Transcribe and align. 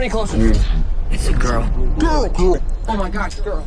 any 0.00 0.08
closer. 0.08 0.36
It's 1.10 1.28
a 1.28 1.34
girl. 1.34 1.68
Girl, 1.98 2.26
girl. 2.28 2.62
Oh 2.88 2.96
my 2.96 3.10
gosh, 3.10 3.34
girl. 3.40 3.66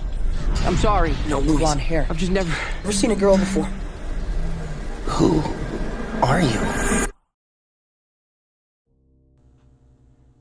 I'm 0.65 0.75
sorry. 0.77 1.13
No, 1.27 1.39
Louis. 1.39 1.59
Blonde 1.59 1.79
hair. 1.79 2.07
I've 2.09 2.17
just 2.17 2.31
never. 2.31 2.49
Never 2.81 2.91
seen 2.91 3.11
a 3.11 3.15
girl 3.15 3.37
before. 3.37 3.69
Who 5.05 5.43
are 6.23 6.41
you? 6.41 6.59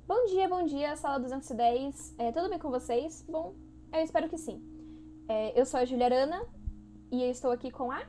Bom 0.09 0.27
dia, 0.29 0.49
bom 0.49 0.65
dia, 0.65 0.97
sala 0.97 1.19
210. 1.19 2.15
É, 2.19 2.33
tudo 2.33 2.49
bem 2.49 2.59
com 2.59 2.71
vocês? 2.71 3.23
Bom, 3.29 3.55
eu 3.93 4.01
espero 4.01 4.29
que 4.31 4.39
sim. 4.39 4.63
É, 5.29 5.61
eu 5.61 5.67
sou 5.67 5.81
a 5.81 5.85
Julia 5.85 6.07
Arana 6.07 6.43
e 7.11 7.23
eu 7.23 7.31
estou 7.31 7.51
aqui 7.51 7.71
com 7.71 7.93
a. 7.93 8.01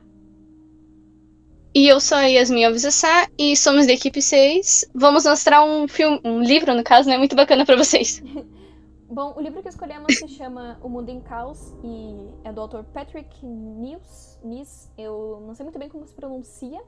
E 1.76 1.88
eu 1.88 1.98
sou 1.98 2.16
a 2.16 2.26
Yasmin 2.26 2.66
Alvisassá 2.66 3.28
e 3.36 3.56
somos 3.56 3.84
da 3.84 3.92
equipe 3.92 4.22
6. 4.22 4.92
Vamos 4.94 5.24
mostrar 5.24 5.64
um 5.64 5.88
filme, 5.88 6.20
um 6.24 6.40
livro, 6.40 6.72
no 6.72 6.84
caso, 6.84 7.08
né? 7.08 7.18
Muito 7.18 7.34
bacana 7.34 7.66
pra 7.66 7.74
vocês. 7.74 8.22
Bom, 9.10 9.34
o 9.36 9.40
livro 9.40 9.60
que 9.60 9.68
escolhemos 9.68 10.14
se 10.16 10.28
chama 10.28 10.78
O 10.80 10.88
Mundo 10.88 11.08
em 11.08 11.20
Caos 11.20 11.72
e 11.82 12.30
é 12.44 12.52
do 12.52 12.60
autor 12.60 12.84
Patrick 12.84 13.44
News. 13.44 14.38
Nis, 14.44 14.88
eu 14.96 15.42
não 15.44 15.52
sei 15.52 15.64
muito 15.64 15.76
bem 15.76 15.88
como 15.88 16.06
se 16.06 16.14
pronuncia. 16.14 16.80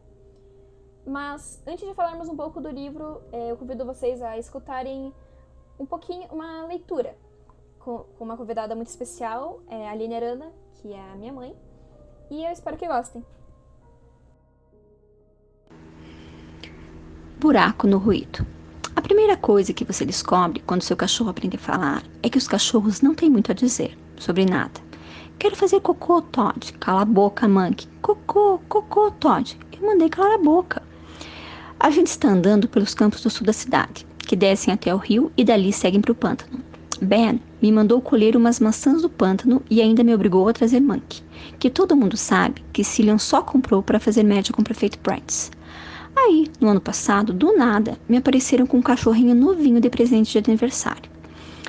Mas 1.04 1.60
antes 1.66 1.84
de 1.84 1.92
falarmos 1.92 2.28
um 2.28 2.36
pouco 2.36 2.60
do 2.60 2.70
livro, 2.70 3.20
é, 3.32 3.50
eu 3.50 3.56
convido 3.56 3.84
vocês 3.84 4.22
a 4.22 4.38
escutarem 4.38 5.12
um 5.80 5.86
pouquinho, 5.86 6.28
uma 6.30 6.64
leitura 6.64 7.16
com, 7.80 8.04
com 8.16 8.24
uma 8.24 8.36
convidada 8.36 8.76
muito 8.76 8.88
especial, 8.88 9.60
é 9.68 9.88
a 9.88 9.90
Aline 9.90 10.14
Arana, 10.14 10.52
que 10.74 10.92
é 10.92 11.10
a 11.10 11.16
minha 11.16 11.32
mãe. 11.32 11.56
E 12.30 12.44
eu 12.44 12.52
espero 12.52 12.76
que 12.76 12.86
gostem. 12.86 13.24
Buraco 17.46 17.86
no 17.86 17.98
ruído. 17.98 18.44
A 18.96 19.00
primeira 19.00 19.36
coisa 19.36 19.72
que 19.72 19.84
você 19.84 20.04
descobre 20.04 20.60
quando 20.66 20.82
seu 20.82 20.96
cachorro 20.96 21.30
aprende 21.30 21.54
a 21.54 21.60
falar 21.60 22.02
é 22.20 22.28
que 22.28 22.38
os 22.38 22.48
cachorros 22.48 23.00
não 23.00 23.14
têm 23.14 23.30
muito 23.30 23.52
a 23.52 23.54
dizer 23.54 23.96
sobre 24.18 24.44
nada. 24.44 24.80
Quero 25.38 25.54
fazer 25.54 25.78
cocô, 25.78 26.20
Todd. 26.20 26.72
Cala 26.80 27.02
a 27.02 27.04
boca, 27.04 27.46
Monkey. 27.46 27.86
Cocô, 28.02 28.60
cocô, 28.68 29.12
Todd. 29.12 29.56
Eu 29.80 29.86
mandei 29.86 30.08
calar 30.08 30.34
a 30.34 30.42
boca. 30.42 30.82
A 31.78 31.88
gente 31.88 32.08
está 32.08 32.30
andando 32.30 32.66
pelos 32.66 32.94
campos 32.94 33.22
do 33.22 33.30
sul 33.30 33.46
da 33.46 33.52
cidade, 33.52 34.04
que 34.18 34.34
descem 34.34 34.74
até 34.74 34.92
o 34.92 34.98
rio 34.98 35.30
e 35.36 35.44
dali 35.44 35.72
seguem 35.72 36.00
para 36.00 36.10
o 36.10 36.16
pântano. 36.16 36.58
Ben 37.00 37.40
me 37.62 37.70
mandou 37.70 38.00
colher 38.00 38.36
umas 38.36 38.58
maçãs 38.58 39.02
do 39.02 39.08
pântano 39.08 39.62
e 39.70 39.80
ainda 39.80 40.02
me 40.02 40.12
obrigou 40.12 40.48
a 40.48 40.52
trazer 40.52 40.80
Monkey, 40.80 41.22
que 41.60 41.70
todo 41.70 41.94
mundo 41.94 42.16
sabe 42.16 42.64
que 42.72 42.82
Cillian 42.82 43.18
só 43.18 43.40
comprou 43.40 43.84
para 43.84 44.00
fazer 44.00 44.24
média 44.24 44.52
com 44.52 44.62
o 44.62 44.64
prefeito 44.64 44.98
Prentice. 44.98 45.54
Aí, 46.18 46.50
no 46.58 46.68
ano 46.68 46.80
passado, 46.80 47.30
do 47.34 47.54
nada, 47.54 47.98
me 48.08 48.16
apareceram 48.16 48.66
com 48.66 48.78
um 48.78 48.82
cachorrinho 48.82 49.34
novinho 49.34 49.78
de 49.78 49.90
presente 49.90 50.32
de 50.32 50.50
aniversário. 50.50 51.10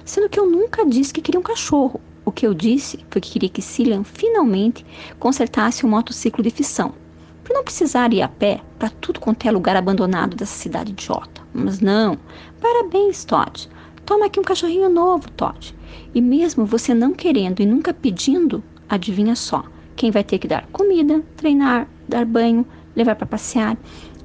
Sendo 0.06 0.30
que 0.30 0.40
eu 0.40 0.50
nunca 0.50 0.86
disse 0.86 1.14
que 1.14 1.20
queria 1.20 1.40
um 1.40 1.44
cachorro. 1.44 2.00
O 2.24 2.32
que 2.32 2.48
eu 2.48 2.54
disse 2.54 3.06
foi 3.12 3.20
que 3.20 3.32
queria 3.32 3.50
que 3.50 3.62
Cillian 3.62 4.06
finalmente 4.06 4.86
consertasse 5.20 5.86
um 5.86 5.90
motociclo 5.90 6.42
de 6.42 6.50
fissão, 6.50 6.94
para 7.44 7.56
não 7.56 7.64
precisar 7.64 8.14
ir 8.14 8.22
a 8.22 8.30
pé 8.30 8.62
para 8.80 8.90
tudo 8.90 9.20
quanto 9.20 9.46
é 9.46 9.52
lugar 9.52 9.76
abandonado 9.76 10.38
dessa 10.38 10.56
cidade 10.56 10.92
idiota. 10.92 11.42
Mas 11.54 11.82
não. 11.82 12.18
Parabéns, 12.62 13.26
Todd. 13.26 13.70
Toma 14.06 14.28
aqui 14.28 14.40
um 14.40 14.44
cachorrinho 14.44 14.90
novo, 14.90 15.30
Todd. 15.32 15.76
E 16.16 16.22
mesmo 16.22 16.66
você 16.66 16.94
não 16.94 17.14
querendo 17.14 17.60
e 17.60 17.66
nunca 17.66 17.94
pedindo, 17.94 18.64
adivinha 18.88 19.36
só, 19.36 19.66
quem 19.96 20.10
vai 20.10 20.24
ter 20.24 20.40
que 20.40 20.48
dar 20.48 20.66
comida, 20.68 21.22
treinar, 21.36 21.88
dar 22.08 22.26
banho, 22.26 22.66
levar 22.96 23.16
para 23.16 23.28
passear 23.28 23.78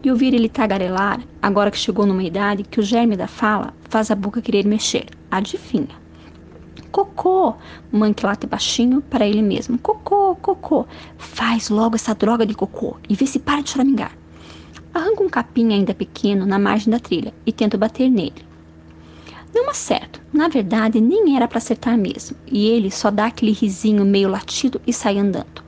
e 0.04 0.10
ouvir 0.10 0.34
ele 0.34 0.48
tagarelar, 0.48 1.20
agora 1.40 1.70
que 1.70 1.78
chegou 1.78 2.04
numa 2.04 2.24
idade 2.24 2.64
que 2.64 2.80
o 2.80 2.82
germe 2.82 3.16
da 3.16 3.28
fala 3.28 3.72
faz 3.88 4.10
a 4.10 4.14
boca 4.14 4.42
querer 4.42 4.66
mexer. 4.66 5.06
Adivinha? 5.30 6.02
Cocô! 6.90 7.54
Manque 7.90 8.26
late 8.26 8.46
baixinho 8.46 9.00
para 9.00 9.26
ele 9.26 9.40
mesmo. 9.40 9.78
Cocô, 9.78 10.34
cocô. 10.36 10.86
Faz 11.16 11.68
logo 11.68 11.94
essa 11.94 12.14
droga 12.14 12.44
de 12.44 12.54
cocô 12.54 12.96
e 13.08 13.14
vê 13.14 13.26
se 13.26 13.38
para 13.38 13.62
de 13.62 13.70
choramingar. 13.70 14.12
Arranca 14.92 15.22
um 15.22 15.28
capim 15.28 15.72
ainda 15.72 15.94
pequeno 15.94 16.44
na 16.44 16.58
margem 16.58 16.90
da 16.90 16.98
trilha 16.98 17.32
e 17.46 17.52
tento 17.52 17.78
bater 17.78 18.10
nele. 18.10 18.44
Não 19.54 19.70
acerto. 19.70 20.20
Na 20.32 20.48
verdade, 20.48 21.00
nem 21.00 21.36
era 21.36 21.46
para 21.46 21.58
acertar 21.58 21.96
mesmo. 21.96 22.36
E 22.46 22.66
ele 22.66 22.90
só 22.90 23.10
dá 23.10 23.26
aquele 23.26 23.52
risinho 23.52 24.04
meio 24.04 24.28
latido 24.28 24.80
e 24.86 24.92
sai 24.92 25.18
andando. 25.18 25.61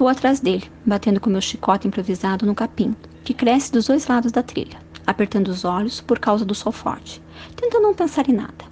Vou 0.00 0.08
atrás 0.08 0.40
dele, 0.40 0.64
batendo 0.86 1.20
com 1.20 1.28
meu 1.28 1.42
chicote 1.42 1.86
improvisado 1.86 2.46
no 2.46 2.54
capim, 2.54 2.96
que 3.22 3.34
cresce 3.34 3.70
dos 3.70 3.86
dois 3.86 4.06
lados 4.06 4.32
da 4.32 4.42
trilha, 4.42 4.78
apertando 5.06 5.48
os 5.48 5.62
olhos 5.62 6.00
por 6.00 6.18
causa 6.18 6.42
do 6.42 6.54
sol 6.54 6.72
forte, 6.72 7.20
tentando 7.54 7.82
não 7.82 7.92
pensar 7.92 8.26
em 8.26 8.32
nada. 8.32 8.64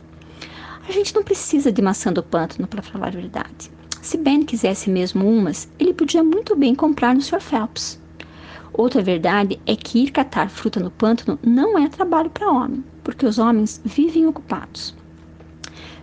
A 0.88 0.90
gente 0.90 1.14
não 1.14 1.22
precisa 1.22 1.70
de 1.70 1.82
maçã 1.82 2.10
do 2.10 2.22
pântano, 2.22 2.66
para 2.66 2.80
falar 2.80 3.08
a 3.08 3.10
verdade. 3.10 3.70
Se 4.00 4.16
Ben 4.16 4.42
quisesse 4.42 4.88
mesmo 4.88 5.28
umas, 5.28 5.68
ele 5.78 5.92
podia 5.92 6.24
muito 6.24 6.56
bem 6.56 6.74
comprar 6.74 7.14
no 7.14 7.20
Sr. 7.20 7.42
Phelps. 7.42 8.00
Outra 8.72 9.02
verdade 9.02 9.60
é 9.66 9.76
que 9.76 10.04
ir 10.04 10.10
catar 10.10 10.48
fruta 10.48 10.80
no 10.80 10.90
pântano 10.90 11.38
não 11.42 11.78
é 11.78 11.90
trabalho 11.90 12.30
para 12.30 12.50
homem, 12.50 12.82
porque 13.04 13.26
os 13.26 13.38
homens 13.38 13.82
vivem 13.84 14.26
ocupados. 14.26 14.94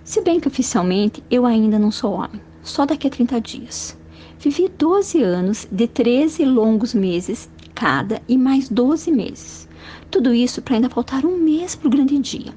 Se 0.03 0.21
bem 0.21 0.39
que 0.39 0.47
oficialmente 0.47 1.23
eu 1.31 1.47
ainda 1.47 1.79
não 1.79 1.89
sou 1.89 2.13
homem, 2.13 2.39
só 2.61 2.85
daqui 2.85 3.07
a 3.07 3.09
30 3.09 3.41
dias. 3.41 3.97
Vivi 4.39 4.69
12 4.77 5.23
anos 5.23 5.67
de 5.71 5.87
13 5.87 6.45
longos 6.45 6.93
meses 6.93 7.49
cada 7.73 8.21
e 8.27 8.37
mais 8.37 8.69
12 8.69 9.11
meses. 9.11 9.67
Tudo 10.09 10.33
isso 10.33 10.61
para 10.61 10.75
ainda 10.75 10.89
faltar 10.89 11.25
um 11.25 11.37
mês 11.37 11.75
para 11.75 11.87
o 11.87 11.91
grande 11.91 12.17
dia. 12.19 12.53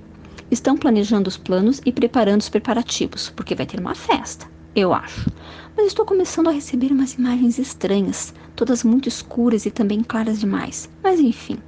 Estão 0.50 0.76
planejando 0.76 1.28
os 1.28 1.36
planos 1.36 1.80
e 1.84 1.92
preparando 1.92 2.40
os 2.40 2.48
preparativos, 2.48 3.30
porque 3.34 3.54
vai 3.54 3.66
ter 3.66 3.80
uma 3.80 3.94
festa, 3.94 4.46
eu 4.74 4.94
acho. 4.94 5.30
Mas 5.76 5.88
estou 5.88 6.04
começando 6.04 6.48
a 6.48 6.52
receber 6.52 6.92
umas 6.92 7.14
imagens 7.14 7.58
estranhas, 7.58 8.32
todas 8.54 8.84
muito 8.84 9.08
escuras 9.08 9.66
e 9.66 9.70
também 9.70 10.02
claras 10.02 10.40
demais. 10.40 10.88
Mas 11.02 11.20
enfim, 11.20 11.58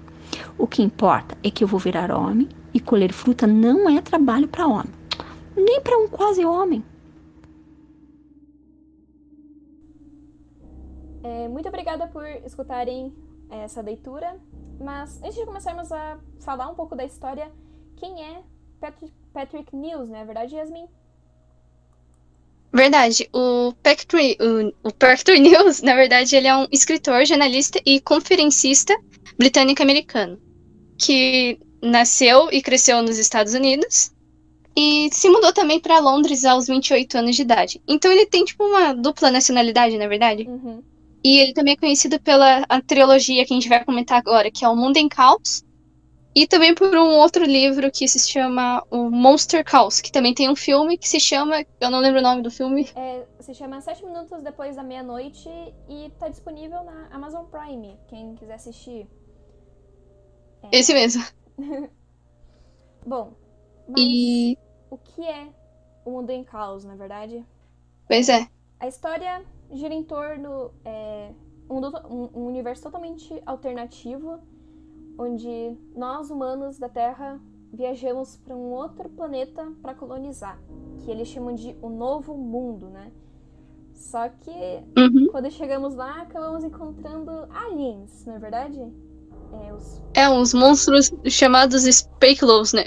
o 0.57 0.67
que 0.67 0.83
importa 0.83 1.37
é 1.43 1.51
que 1.51 1.65
eu 1.65 1.69
vou 1.69 1.81
virar 1.81 2.11
homem 2.11 2.49
e 2.73 2.81
colher 2.81 3.13
fruta 3.13 3.47
não 3.47 3.89
é 3.89 4.01
trabalho 4.01 4.49
para 4.49 4.67
homem, 4.67 4.93
nem 5.57 5.81
para 5.81 5.99
um 5.99 6.09
quase 6.09 6.45
homem. 6.45 6.85
É, 11.23 11.49
muito 11.49 11.69
obrigada 11.69 12.07
por 12.09 12.27
escutarem 12.45 13.13
essa 13.51 13.81
leitura. 13.81 14.39
Mas 14.81 15.23
antes 15.23 15.35
de 15.35 15.45
começarmos 15.45 15.93
a 15.93 16.19
falar 16.41 16.69
um 16.69 16.75
pouco 16.75 16.97
da 16.97 17.05
história, 17.05 17.51
quem 17.97 18.23
é 18.23 18.43
Patrick, 18.81 19.13
Patrick 19.33 19.77
News, 19.77 20.09
não 20.09 20.17
é 20.17 20.25
verdade, 20.25 20.57
Yasmin? 20.57 20.89
Verdade. 22.73 23.29
O 23.33 23.75
Patrick, 23.83 24.39
o, 24.43 24.89
o 24.89 24.93
Patrick 24.93 25.39
News, 25.39 25.83
na 25.83 25.95
verdade, 25.95 26.35
ele 26.35 26.47
é 26.47 26.57
um 26.57 26.67
escritor, 26.73 27.27
jornalista 27.27 27.81
e 27.85 28.01
conferencista 28.01 28.97
britânico-americano 29.37 30.41
que 30.97 31.59
nasceu 31.83 32.49
e 32.53 32.63
cresceu 32.63 33.03
nos 33.03 33.19
Estados 33.19 33.55
Unidos 33.55 34.13
e 34.77 35.09
se 35.13 35.29
mudou 35.29 35.53
também 35.53 35.81
para 35.81 35.99
Londres 35.99 36.45
aos 36.45 36.67
28 36.67 37.19
anos 37.19 37.37
de 37.37 37.43
idade. 37.43 37.83
Então 37.89 38.13
ele 38.13 38.27
tem 38.27 38.45
tipo 38.45 38.65
uma 38.65 38.93
dupla 38.93 39.31
nacionalidade, 39.31 39.97
na 39.99 40.07
verdade. 40.07 40.47
Uhum. 40.49 40.83
E 41.23 41.39
ele 41.39 41.53
também 41.53 41.75
é 41.75 41.77
conhecido 41.77 42.21
pela 42.21 42.67
trilogia 42.87 43.45
que 43.45 43.53
a 43.53 43.57
gente 43.57 43.69
vai 43.69 43.85
comentar 43.85 44.19
agora, 44.19 44.51
que 44.51 44.65
é 44.65 44.69
o 44.69 44.77
Mundo 44.77 44.97
em 44.97 45.09
Caos. 45.09 45.65
E 46.35 46.47
também 46.47 46.75
por 46.75 46.95
um 46.97 47.17
outro 47.17 47.45
livro 47.45 47.91
que 47.91 48.07
se 48.07 48.19
chama 48.21 48.85
o 48.89 49.11
Monster 49.11 49.65
Caos, 49.65 50.01
que 50.01 50.13
também 50.13 50.33
tem 50.33 50.49
um 50.49 50.55
filme 50.55 50.97
que 50.97 51.09
se 51.09 51.19
chama. 51.19 51.65
Eu 51.81 51.91
não 51.91 51.99
lembro 51.99 52.21
o 52.21 52.23
nome 52.23 52.43
do 52.43 52.51
filme. 52.51 52.89
É, 52.95 53.27
se 53.41 53.53
chama 53.53 53.81
Sete 53.81 54.05
Minutos 54.05 54.41
Depois 54.43 54.77
da 54.77 54.83
Meia-Noite 54.83 55.49
e 55.89 56.11
tá 56.19 56.29
disponível 56.29 56.85
na 56.85 57.09
Amazon 57.11 57.47
Prime, 57.47 57.99
quem 58.09 58.37
quiser 58.37 58.55
assistir. 58.55 59.09
É... 60.63 60.79
Esse 60.79 60.95
mesmo. 60.95 61.25
Bom, 63.05 63.33
mas 63.89 64.01
e... 64.01 64.57
o 64.89 64.97
que 64.97 65.27
é 65.27 65.49
o 66.05 66.13
Mundo 66.13 66.31
em 66.31 66.45
Caos, 66.45 66.85
na 66.85 66.95
verdade? 66.95 67.45
Pois 68.07 68.29
é. 68.29 68.47
A 68.79 68.87
história 68.87 69.45
gira 69.73 69.95
em 69.95 70.03
torno 70.03 70.71
é, 70.85 71.31
um, 71.69 72.29
um, 72.35 72.47
universo 72.47 72.83
totalmente 72.83 73.41
alternativo, 73.47 74.39
onde 75.19 75.77
nós 75.95 76.31
humanos 76.31 76.79
da 76.79 76.89
Terra 76.89 77.41
viajamos 77.73 78.37
para 78.37 78.55
um 78.55 78.73
outro 78.73 79.09
planeta 79.09 79.73
para 79.81 79.95
colonizar, 79.95 80.61
que 81.05 81.11
eles 81.11 81.29
chamam 81.29 81.55
de 81.55 81.77
o 81.81 81.89
Novo 81.89 82.35
Mundo, 82.37 82.89
né? 82.89 83.13
Só 83.95 84.29
que 84.29 84.51
uhum. 84.97 85.29
quando 85.31 85.51
chegamos 85.51 85.95
lá, 85.95 86.23
acabamos 86.23 86.65
encontrando 86.65 87.31
aliens, 87.51 88.25
não 88.27 88.35
é 88.35 88.39
verdade? 88.39 88.81
É, 89.53 89.75
os... 89.75 90.03
é 90.15 90.29
uns 90.29 90.55
monstros 90.55 91.13
chamados 91.29 91.83
Spakelos, 91.83 92.73
né? 92.73 92.83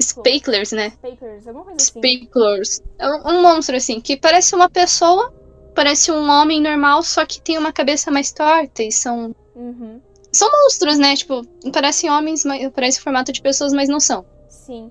Spaklers, 0.00 0.72
né? 0.72 0.90
Spaklers, 0.90 1.46
alguma 1.46 1.64
coisa 1.64 1.82
assim. 1.82 2.00
Spaklers. 2.00 2.82
É 2.98 3.08
um 3.08 3.42
monstro, 3.42 3.76
assim, 3.76 4.00
que 4.00 4.16
parece 4.16 4.54
uma 4.54 4.68
pessoa, 4.68 5.32
parece 5.74 6.10
um 6.12 6.28
homem 6.30 6.60
normal, 6.60 7.02
só 7.02 7.24
que 7.26 7.40
tem 7.40 7.58
uma 7.58 7.72
cabeça 7.72 8.10
mais 8.10 8.32
torta 8.32 8.82
e 8.82 8.90
são. 8.92 9.34
Uhum. 9.54 10.00
São 10.32 10.50
monstros, 10.50 10.98
né? 10.98 11.14
Tipo, 11.14 11.42
parecem 11.72 12.10
homens, 12.10 12.44
mas 12.44 12.68
parecem 12.72 13.02
formato 13.02 13.32
de 13.32 13.40
pessoas, 13.40 13.72
mas 13.72 13.88
não 13.88 14.00
são. 14.00 14.24
Sim. 14.48 14.90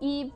E 0.00 0.32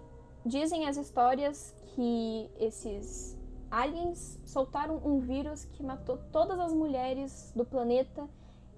dizem 0.47 0.87
as 0.89 0.97
histórias 0.97 1.75
que 1.95 2.49
esses 2.61 3.37
aliens 3.71 4.39
soltaram 4.45 5.01
um 5.05 5.19
vírus 5.21 5.65
que 5.73 5.83
matou 5.83 6.19
todas 6.33 6.59
as 6.61 6.73
mulheres 6.73 7.53
do 7.55 7.65
planeta 7.65 8.29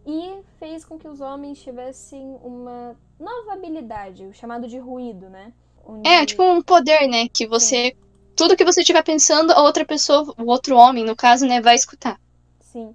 e 0.07 0.41
fez 0.59 0.85
com 0.85 0.99
que 0.99 1.07
os 1.07 1.21
homens 1.21 1.61
tivessem 1.63 2.37
uma 2.43 2.97
nova 3.21 3.53
habilidade, 3.53 4.25
o 4.27 4.33
chamado 4.35 4.67
de 4.67 4.79
ruído, 4.79 5.29
né? 5.29 5.53
Onde- 5.85 6.09
É, 6.09 6.25
tipo 6.27 6.43
um 6.43 6.63
poder, 6.63 7.07
né? 7.09 7.29
Que 7.29 7.47
você. 7.47 7.95
Tudo 8.37 8.57
que 8.57 8.65
você 8.65 8.81
estiver 8.81 9.03
pensando, 9.03 9.53
a 9.53 9.63
outra 9.63 9.85
pessoa, 9.85 10.35
o 10.39 10.45
outro 10.51 10.77
homem, 10.77 11.05
no 11.05 11.17
caso, 11.17 11.47
né, 11.47 11.61
vai 11.61 11.75
escutar. 11.75 12.19
Sim. 12.61 12.95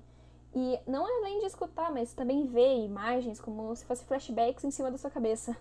E 0.55 0.79
não 0.87 1.05
além 1.05 1.39
de 1.39 1.45
escutar, 1.45 1.91
mas 1.91 2.13
também 2.13 2.45
ver 2.47 2.83
imagens 2.83 3.39
como 3.39 3.75
se 3.75 3.85
fosse 3.85 4.03
flashbacks 4.05 4.63
em 4.63 4.71
cima 4.71 4.89
da 4.89 4.97
sua 4.97 5.11
cabeça. 5.11 5.55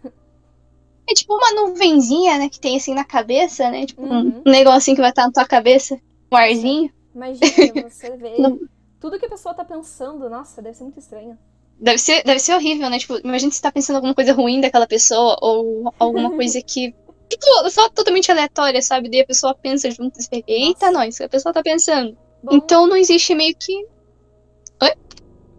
É 1.08 1.14
tipo 1.14 1.34
uma 1.34 1.52
nuvenzinha, 1.52 2.38
né, 2.38 2.48
que 2.48 2.58
tem 2.60 2.76
assim 2.76 2.94
na 2.94 3.04
cabeça, 3.04 3.70
né? 3.70 3.86
Tipo 3.86 4.02
Uhum. 4.02 4.42
um 4.44 4.50
negocinho 4.50 4.96
que 4.96 5.00
vai 5.00 5.10
estar 5.10 5.24
na 5.26 5.32
tua 5.32 5.46
cabeça, 5.46 5.98
um 6.32 6.36
arzinho. 6.36 6.90
Imagina 7.14 7.40
você 7.90 8.16
Não. 8.38 8.58
tudo 9.00 9.18
que 9.18 9.26
a 9.26 9.28
pessoa 9.28 9.54
tá 9.54 9.64
pensando. 9.64 10.28
Nossa, 10.28 10.60
deve 10.62 10.76
ser 10.76 10.84
muito 10.84 10.98
estranho. 10.98 11.38
Deve 11.78 11.98
ser, 11.98 12.22
deve 12.24 12.40
ser 12.40 12.54
horrível, 12.54 12.88
né? 12.88 12.98
Tipo, 12.98 13.18
imagina 13.22 13.52
se 13.52 13.60
tá 13.60 13.70
pensando 13.70 13.96
alguma 13.96 14.14
coisa 14.14 14.32
ruim 14.32 14.60
daquela 14.60 14.86
pessoa, 14.86 15.36
ou 15.42 15.92
alguma 15.98 16.30
coisa 16.34 16.60
que. 16.62 16.94
Tipo, 17.28 17.70
só 17.70 17.88
totalmente 17.88 18.30
aleatória, 18.30 18.80
sabe? 18.80 19.08
Daí 19.10 19.20
a 19.20 19.26
pessoa 19.26 19.54
pensa 19.54 19.90
junto 19.90 20.20
e 20.20 20.22
fica, 20.22 20.44
eita, 20.46 20.90
nós, 20.90 21.20
a 21.20 21.28
pessoa 21.28 21.52
tá 21.52 21.62
pensando. 21.62 22.16
Bom, 22.42 22.54
Então 22.54 22.86
não 22.86 22.96
existe 22.96 23.34
meio 23.34 23.54
que. 23.58 23.86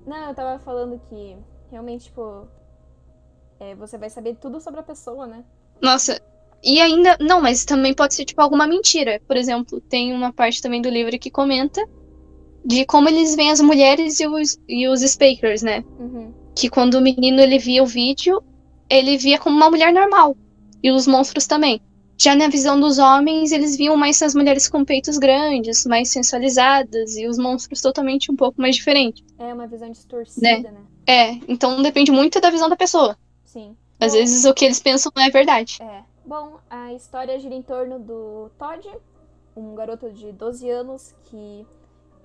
Não, 0.05 0.29
eu 0.29 0.33
tava 0.33 0.57
falando 0.59 1.01
que 1.09 1.35
realmente, 1.69 2.05
tipo. 2.05 2.47
é, 3.59 3.75
você 3.75 3.97
vai 3.97 4.09
saber 4.09 4.35
tudo 4.35 4.61
sobre 4.61 4.79
a 4.79 4.83
pessoa, 4.83 5.27
né? 5.27 5.43
Nossa. 5.81 6.21
E 6.63 6.79
ainda. 6.79 7.17
Não, 7.19 7.41
mas 7.41 7.65
também 7.65 7.93
pode 7.93 8.15
ser, 8.15 8.23
tipo, 8.23 8.41
alguma 8.41 8.65
mentira. 8.65 9.21
Por 9.27 9.35
exemplo, 9.35 9.81
tem 9.81 10.13
uma 10.13 10.31
parte 10.31 10.61
também 10.61 10.81
do 10.81 10.89
livro 10.89 11.19
que 11.19 11.29
comenta 11.29 11.85
de 12.65 12.85
como 12.85 13.09
eles 13.09 13.35
veem 13.35 13.51
as 13.51 13.61
mulheres 13.61 14.19
e 14.19 14.27
os, 14.27 14.57
e 14.67 14.87
os 14.87 15.01
speakers, 15.01 15.61
né? 15.61 15.83
Uhum. 15.99 16.33
Que 16.55 16.69
quando 16.69 16.95
o 16.95 17.01
menino 17.01 17.41
ele 17.41 17.59
via 17.59 17.83
o 17.83 17.85
vídeo, 17.85 18.41
ele 18.89 19.17
via 19.17 19.37
como 19.37 19.55
uma 19.55 19.69
mulher 19.69 19.93
normal. 19.93 20.35
E 20.83 20.91
os 20.91 21.07
monstros 21.07 21.47
também. 21.47 21.81
Já 22.19 22.35
na 22.35 22.47
visão 22.47 22.79
dos 22.79 22.97
homens, 22.97 23.51
eles 23.51 23.77
viam 23.77 23.95
mais 23.95 24.19
as 24.23 24.33
mulheres 24.33 24.67
com 24.67 24.83
peitos 24.83 25.19
grandes, 25.19 25.85
mais 25.85 26.09
sensualizadas, 26.09 27.15
e 27.15 27.27
os 27.27 27.37
monstros 27.37 27.79
totalmente 27.79 28.31
um 28.31 28.35
pouco 28.35 28.59
mais 28.59 28.75
diferentes. 28.75 29.23
É 29.37 29.53
uma 29.53 29.67
visão 29.67 29.91
distorcida, 29.91 30.71
né? 30.71 30.81
É, 31.05 31.31
então 31.47 31.81
depende 31.81 32.11
muito 32.11 32.41
da 32.41 32.49
visão 32.49 32.67
da 32.67 32.75
pessoa. 32.75 33.15
Sim. 33.43 33.77
Às 33.99 34.13
Bom, 34.13 34.19
vezes 34.19 34.45
o 34.45 34.53
que 34.53 34.65
eles 34.65 34.79
pensam 34.79 35.11
não 35.15 35.23
é 35.23 35.29
verdade. 35.29 35.77
É. 35.79 36.03
Bom, 36.25 36.59
a 36.69 36.91
história 36.93 37.37
gira 37.39 37.53
em 37.53 37.61
torno 37.61 37.99
do 37.99 38.49
Todd, 38.57 38.87
um 39.55 39.75
garoto 39.75 40.11
de 40.11 40.31
12 40.31 40.69
anos 40.69 41.15
que 41.25 41.65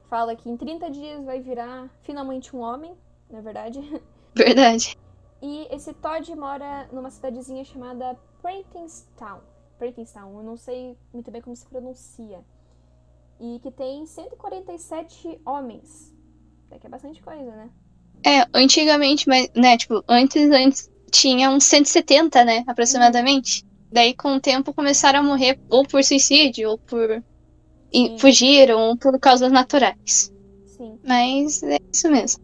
fala 0.09 0.35
que 0.35 0.49
em 0.51 0.57
30 0.57 0.91
dias 0.91 1.25
vai 1.25 1.41
virar 1.41 1.89
finalmente 2.03 2.57
um 2.57 2.61
homem, 2.61 2.93
na 3.31 3.41
verdade. 3.41 3.79
Verdade. 4.35 4.97
E 5.43 5.69
esse 5.71 5.93
Todd 5.93 6.35
mora 6.35 6.89
numa 6.91 7.11
cidadezinha 7.11 7.63
chamada 7.65 8.17
Prentingstown. 8.43 9.41
Prentingstown, 9.79 10.37
eu 10.37 10.43
não 10.43 10.57
sei 10.57 10.97
muito 11.13 11.31
bem 11.31 11.41
como 11.41 11.57
se 11.57 11.67
pronuncia. 11.67 12.41
E 13.41 13.59
que 13.61 13.71
tem 13.71 14.05
147 14.05 15.41
homens. 15.47 16.15
Até 16.67 16.79
que 16.79 16.87
é 16.87 16.91
bastante 16.91 17.23
coisa, 17.23 17.51
né? 17.51 17.71
É, 18.25 18.47
antigamente, 18.55 19.29
mas, 19.29 19.51
né, 19.55 19.77
tipo, 19.77 20.05
antes, 20.09 20.51
antes 20.51 20.91
tinha 21.11 21.51
uns 21.51 21.65
170, 21.65 22.45
né, 22.45 22.65
aproximadamente. 22.67 23.65
Daí, 23.91 24.15
com 24.15 24.37
o 24.37 24.41
tempo, 24.41 24.73
começaram 24.73 25.21
a 25.21 25.23
morrer 25.23 25.61
ou 25.69 25.87
por 25.87 26.03
suicídio, 26.03 26.71
ou 26.71 26.79
por. 26.79 27.23
Sim. 27.95 28.19
fugiram, 28.19 28.81
ou 28.81 28.97
por 28.97 29.19
causas 29.21 29.53
naturais. 29.53 30.33
Sim. 30.65 30.99
Mas 31.05 31.63
é 31.63 31.79
isso 31.93 32.11
mesmo. 32.11 32.43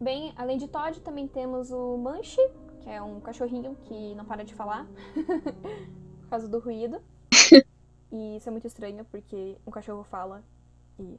Bem, 0.00 0.32
além 0.36 0.56
de 0.56 0.68
Todd, 0.68 1.00
também 1.00 1.28
temos 1.28 1.70
o 1.70 1.98
Manche, 1.98 2.40
é 2.86 3.02
um 3.02 3.20
cachorrinho 3.20 3.76
que 3.84 4.14
não 4.14 4.24
para 4.24 4.44
de 4.44 4.54
falar 4.54 4.86
por 6.22 6.28
causa 6.30 6.48
do 6.48 6.58
ruído. 6.58 7.00
e 8.12 8.36
isso 8.36 8.48
é 8.48 8.52
muito 8.52 8.66
estranho, 8.66 9.04
porque 9.10 9.56
um 9.66 9.70
cachorro 9.70 10.04
fala 10.04 10.42
e. 10.98 11.18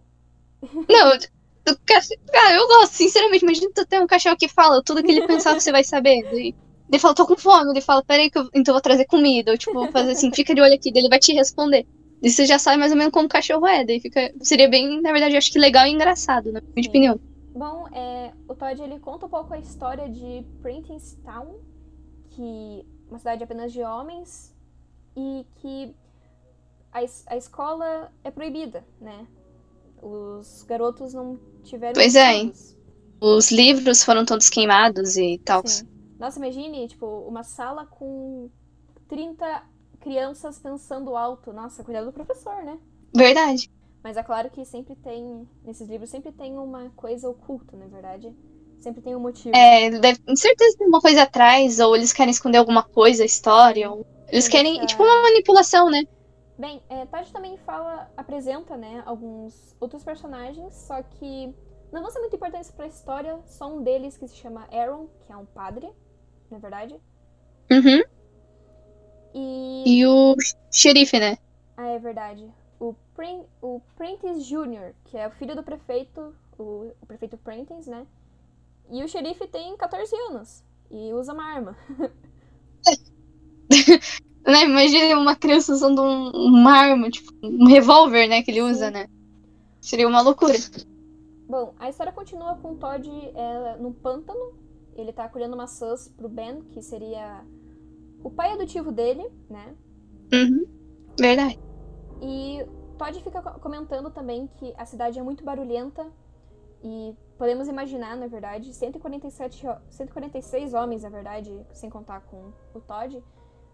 Não, 0.89 1.09
o 1.15 1.77
ca- 1.85 2.01
cara, 2.31 2.55
eu 2.55 2.67
gosto, 2.67 2.93
sinceramente. 2.93 3.43
Imagina 3.43 3.69
tu 3.73 3.85
ter 3.85 4.01
um 4.01 4.07
cachorro 4.07 4.37
que 4.37 4.47
fala 4.47 4.81
tudo 4.83 5.03
que 5.03 5.11
ele 5.11 5.21
pensar 5.21 5.53
você 5.53 5.71
vai 5.71 5.83
saber. 5.83 6.25
Daí, 6.29 6.55
ele 6.89 6.99
fala, 6.99 7.15
tô 7.15 7.25
com 7.27 7.35
fome. 7.37 7.71
Ele 7.71 7.81
fala, 7.81 8.03
peraí 8.05 8.29
que 8.31 8.37
eu 8.39 8.43
então 8.53 8.71
eu 8.73 8.75
vou 8.75 8.81
trazer 8.81 9.05
comida. 9.05 9.51
Ou 9.51 9.57
tipo, 9.57 9.73
vou 9.77 9.89
fazer 9.89 10.11
assim, 10.11 10.31
fica 10.33 10.53
de 10.55 10.61
olho 10.61 10.73
aqui. 10.75 10.91
Daí 10.91 11.01
ele 11.03 11.09
vai 11.09 11.19
te 11.19 11.33
responder. 11.33 11.85
E 12.21 12.29
você 12.31 12.45
já 12.45 12.57
sabe 12.59 12.77
mais 12.77 12.91
ou 12.91 12.97
menos 12.97 13.11
como 13.11 13.25
o 13.27 13.29
cachorro 13.29 13.67
é. 13.67 13.85
Daí 13.85 13.99
fica. 14.01 14.31
Seria 14.41 14.69
bem, 14.69 15.01
na 15.01 15.11
verdade, 15.11 15.33
eu 15.35 15.37
acho 15.37 15.51
que 15.51 15.59
legal 15.59 15.85
e 15.87 15.91
engraçado, 15.91 16.51
na 16.51 16.61
minha 16.75 16.87
Sim. 16.87 16.87
opinião. 16.87 17.19
Bom, 17.57 17.88
é, 17.92 18.33
o 18.48 18.54
Todd 18.54 18.80
ele 18.83 19.00
conta 19.00 19.25
um 19.25 19.30
pouco 19.30 19.51
a 19.51 19.57
história 19.57 20.07
de 20.07 20.45
Prentingstown, 20.62 21.59
que 22.30 22.86
é 23.07 23.09
uma 23.09 23.18
cidade 23.18 23.44
apenas 23.44 23.74
de 23.74 23.81
homens 23.81 24.56
e 25.15 25.44
que 25.56 25.95
a, 26.92 27.00
a 27.25 27.36
escola 27.36 28.13
é 28.24 28.30
proibida, 28.30 28.86
né? 29.01 29.25
Os 30.00 30.63
garotos 30.68 31.15
não 31.15 31.39
tiveram 31.63 31.94
Pois 31.95 32.15
é. 32.15 32.51
Os 33.19 33.50
livros 33.50 34.04
foram 34.04 34.24
todos 34.24 34.51
queimados 34.51 35.18
e 35.18 35.39
tal. 35.39 35.63
Nossa, 36.19 36.38
imagine, 36.38 36.88
tipo, 36.88 37.07
uma 37.27 37.44
sala 37.44 37.88
com 37.88 38.51
30 39.07 39.63
crianças 40.00 40.59
pensando 40.59 41.18
alto. 41.18 41.51
Nossa, 41.51 41.83
cuidado 41.83 42.06
do 42.06 42.14
professor, 42.14 42.64
né? 42.64 42.78
Verdade. 43.16 43.68
Mas 44.04 44.16
é 44.16 44.23
claro 44.23 44.49
que 44.49 44.63
sempre 44.63 44.95
tem, 44.95 45.47
nesses 45.63 45.87
livros, 45.87 46.09
sempre 46.09 46.31
tem 46.31 46.57
uma 46.57 46.89
coisa 46.95 47.30
oculta, 47.30 47.75
na 47.75 47.87
verdade. 47.87 48.33
Sempre 48.80 49.01
tem 49.01 49.16
um 49.16 49.19
motivo. 49.19 49.56
É, 49.56 49.89
deve, 49.89 50.19
com 50.19 50.35
certeza 50.35 50.77
tem 50.77 50.87
uma 50.87 51.01
coisa 51.01 51.23
atrás, 51.23 51.80
ou 51.80 51.95
eles 51.95 52.13
querem 52.13 52.31
esconder 52.31 52.59
alguma 52.59 52.83
coisa, 52.83 53.23
a 53.23 53.25
história, 53.25 53.89
ou 53.89 54.06
eles 54.30 54.45
Sim, 54.45 54.51
querem, 54.51 54.81
é. 54.81 54.85
tipo, 54.85 55.04
uma 55.04 55.21
manipulação, 55.23 55.89
né? 55.89 56.04
Bem, 56.57 56.81
é, 56.89 57.06
Todd 57.06 57.31
também 57.31 57.57
fala, 57.57 58.09
apresenta, 58.18 58.75
né, 58.75 59.04
alguns 59.06 59.75
outros 59.80 60.04
personagens, 60.04 60.73
só 60.73 61.04
que 61.04 61.54
não 61.92 62.01
vão 62.01 62.11
ser 62.11 62.19
muito 62.19 62.35
importantes 62.35 62.71
pra 62.71 62.87
história, 62.87 63.39
só 63.45 63.68
um 63.68 63.83
deles 63.83 64.18
que 64.18 64.27
se 64.27 64.35
chama 64.35 64.68
Aaron, 64.71 65.07
que 65.25 65.31
é 65.31 65.37
um 65.37 65.45
padre, 65.45 65.89
na 66.49 66.57
verdade. 66.57 66.95
Uhum. 67.71 68.04
E. 69.33 69.83
E 69.85 70.06
o 70.07 70.35
xerife, 70.71 71.19
né? 71.19 71.37
Ah, 71.75 71.89
é 71.89 71.99
verdade. 71.99 72.51
O, 73.18 73.18
Prin 73.18 73.44
o 73.62 73.81
Prentice 73.95 74.47
Jr., 74.47 74.94
que 75.06 75.18
é 75.18 75.28
o 75.28 75.31
filho 75.31 75.56
do 75.56 75.64
prefeito, 75.64 76.36
o, 76.57 76.92
o 77.02 77.06
prefeito 77.07 77.36
Prentice, 77.38 77.90
né? 77.90 78.06
E 78.92 79.04
o 79.04 79.07
xerife 79.07 79.47
tem 79.47 79.76
14 79.76 80.16
anos 80.30 80.64
e 80.92 81.12
usa 81.14 81.33
uma 81.33 81.44
arma. 81.44 81.76
né? 84.45 84.66
Imagina 84.66 85.19
uma 85.19 85.36
criança 85.36 85.74
usando 85.74 86.04
um, 86.04 86.30
uma 86.30 86.71
arma, 86.71 87.09
tipo, 87.09 87.33
um 87.44 87.66
revólver, 87.66 88.28
né? 88.28 88.44
Que 88.44 88.52
ele 88.52 88.62
usa, 88.62 88.92
né? 88.92 89.07
Seria 89.81 90.07
uma 90.07 90.21
loucura. 90.21 90.54
Bom, 91.50 91.74
a 91.80 91.90
história 91.90 92.14
continua 92.14 92.56
com 92.57 92.74
o 92.74 92.76
Todd 92.76 93.09
é, 93.09 93.78
num 93.80 93.94
pântano. 93.94 94.54
Ele 94.95 95.12
tá 95.12 95.28
colhendo 95.28 95.57
maçãs 95.57 96.07
pro 96.07 96.30
Ben, 96.30 96.62
que 96.71 96.83
seria 96.83 97.44
o 98.24 98.30
pai 98.30 98.54
adotivo 98.54 98.92
dele, 98.92 99.28
né? 99.50 99.74
Uhum. 100.31 100.66
Verdade. 101.19 101.59
E 102.21 102.64
Todd 102.97 103.21
fica 103.21 103.42
co- 103.42 103.59
comentando 103.59 104.09
também 104.09 104.47
que 104.57 104.73
a 104.77 104.85
cidade 104.85 105.19
é 105.19 105.23
muito 105.23 105.44
barulhenta 105.44 106.06
e 106.83 107.16
podemos 107.37 107.68
imaginar, 107.68 108.16
na 108.16 108.27
verdade, 108.27 108.73
147, 108.73 109.68
ho- 109.68 109.77
146 109.89 110.73
homens, 110.73 111.04
na 111.04 111.09
verdade, 111.09 111.66
sem 111.73 111.89
contar 111.89 112.21
com 112.21 112.51
o 112.73 112.80
Todd, 112.81 113.23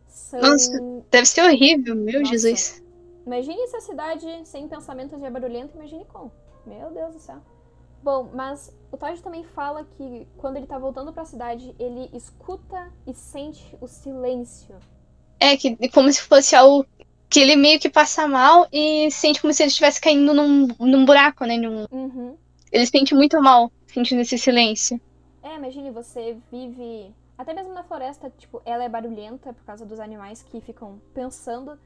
são... 0.08 0.40
Nossa. 0.42 0.72
Deve 1.10 1.26
ser 1.26 1.42
horrível, 1.44 1.96
meu 1.96 2.20
Nossa. 2.22 2.32
Jesus. 2.32 2.84
Imagine 3.26 3.68
se 3.68 3.78
a 3.78 3.82
cidade 3.82 4.28
sem 4.46 4.68
pensamentos 4.68 5.20
já 5.20 5.28
é 5.28 5.32
barulhenta, 5.32 5.76
imagine 5.78 6.06
como. 6.06 6.32
Meu 6.66 6.92
Deus 6.92 7.14
do 7.16 7.20
céu. 7.20 7.42
Bom, 8.02 8.30
mas 8.34 8.76
o 8.92 8.98
Todd 8.98 9.22
também 9.22 9.46
fala 9.46 9.86
que 9.86 10.28
quando 10.38 10.58
ele 10.58 10.68
tá 10.68 10.78
voltando 10.78 11.14
pra 11.14 11.24
cidade, 11.24 11.74
ele 11.80 12.10
escuta 12.14 12.92
e 13.08 13.14
sente 13.14 13.78
o 13.80 13.88
silêncio. 13.88 14.76
É, 15.40 15.56
que 15.56 15.78
como 15.90 16.12
se 16.12 16.22
fosse 16.22 16.56
algo 16.56 16.86
que 17.34 17.40
ele 17.40 17.56
meio 17.56 17.80
que 17.80 17.90
passa 17.90 18.28
mal 18.28 18.68
e 18.72 19.10
sente 19.12 19.42
como 19.42 19.54
se 19.54 19.64
ele 19.64 19.70
estivesse 19.70 20.00
caindo 20.00 20.34
num, 20.34 20.68
num 20.80 21.06
buraco, 21.06 21.46
né? 21.46 21.58
Num- 21.58 21.88
Uhum. 21.92 22.38
Ele 22.72 22.86
sente 22.86 23.14
muito 23.16 23.42
mal 23.42 23.72
sentindo 23.88 24.22
esse 24.22 24.38
silêncio. 24.38 25.00
É, 25.42 25.56
imagine, 25.56 25.92
você 25.92 26.38
vive. 26.52 27.14
Até 27.38 27.54
mesmo 27.54 27.74
na 27.74 27.84
floresta, 27.84 28.32
tipo, 28.38 28.62
ela 28.66 28.84
é 28.84 28.90
barulhenta 28.90 29.54
por 29.54 29.64
causa 29.66 29.86
dos 29.86 30.00
animais 30.00 30.44
que 30.44 30.62
ficam 30.62 31.02
pensando 31.14 31.78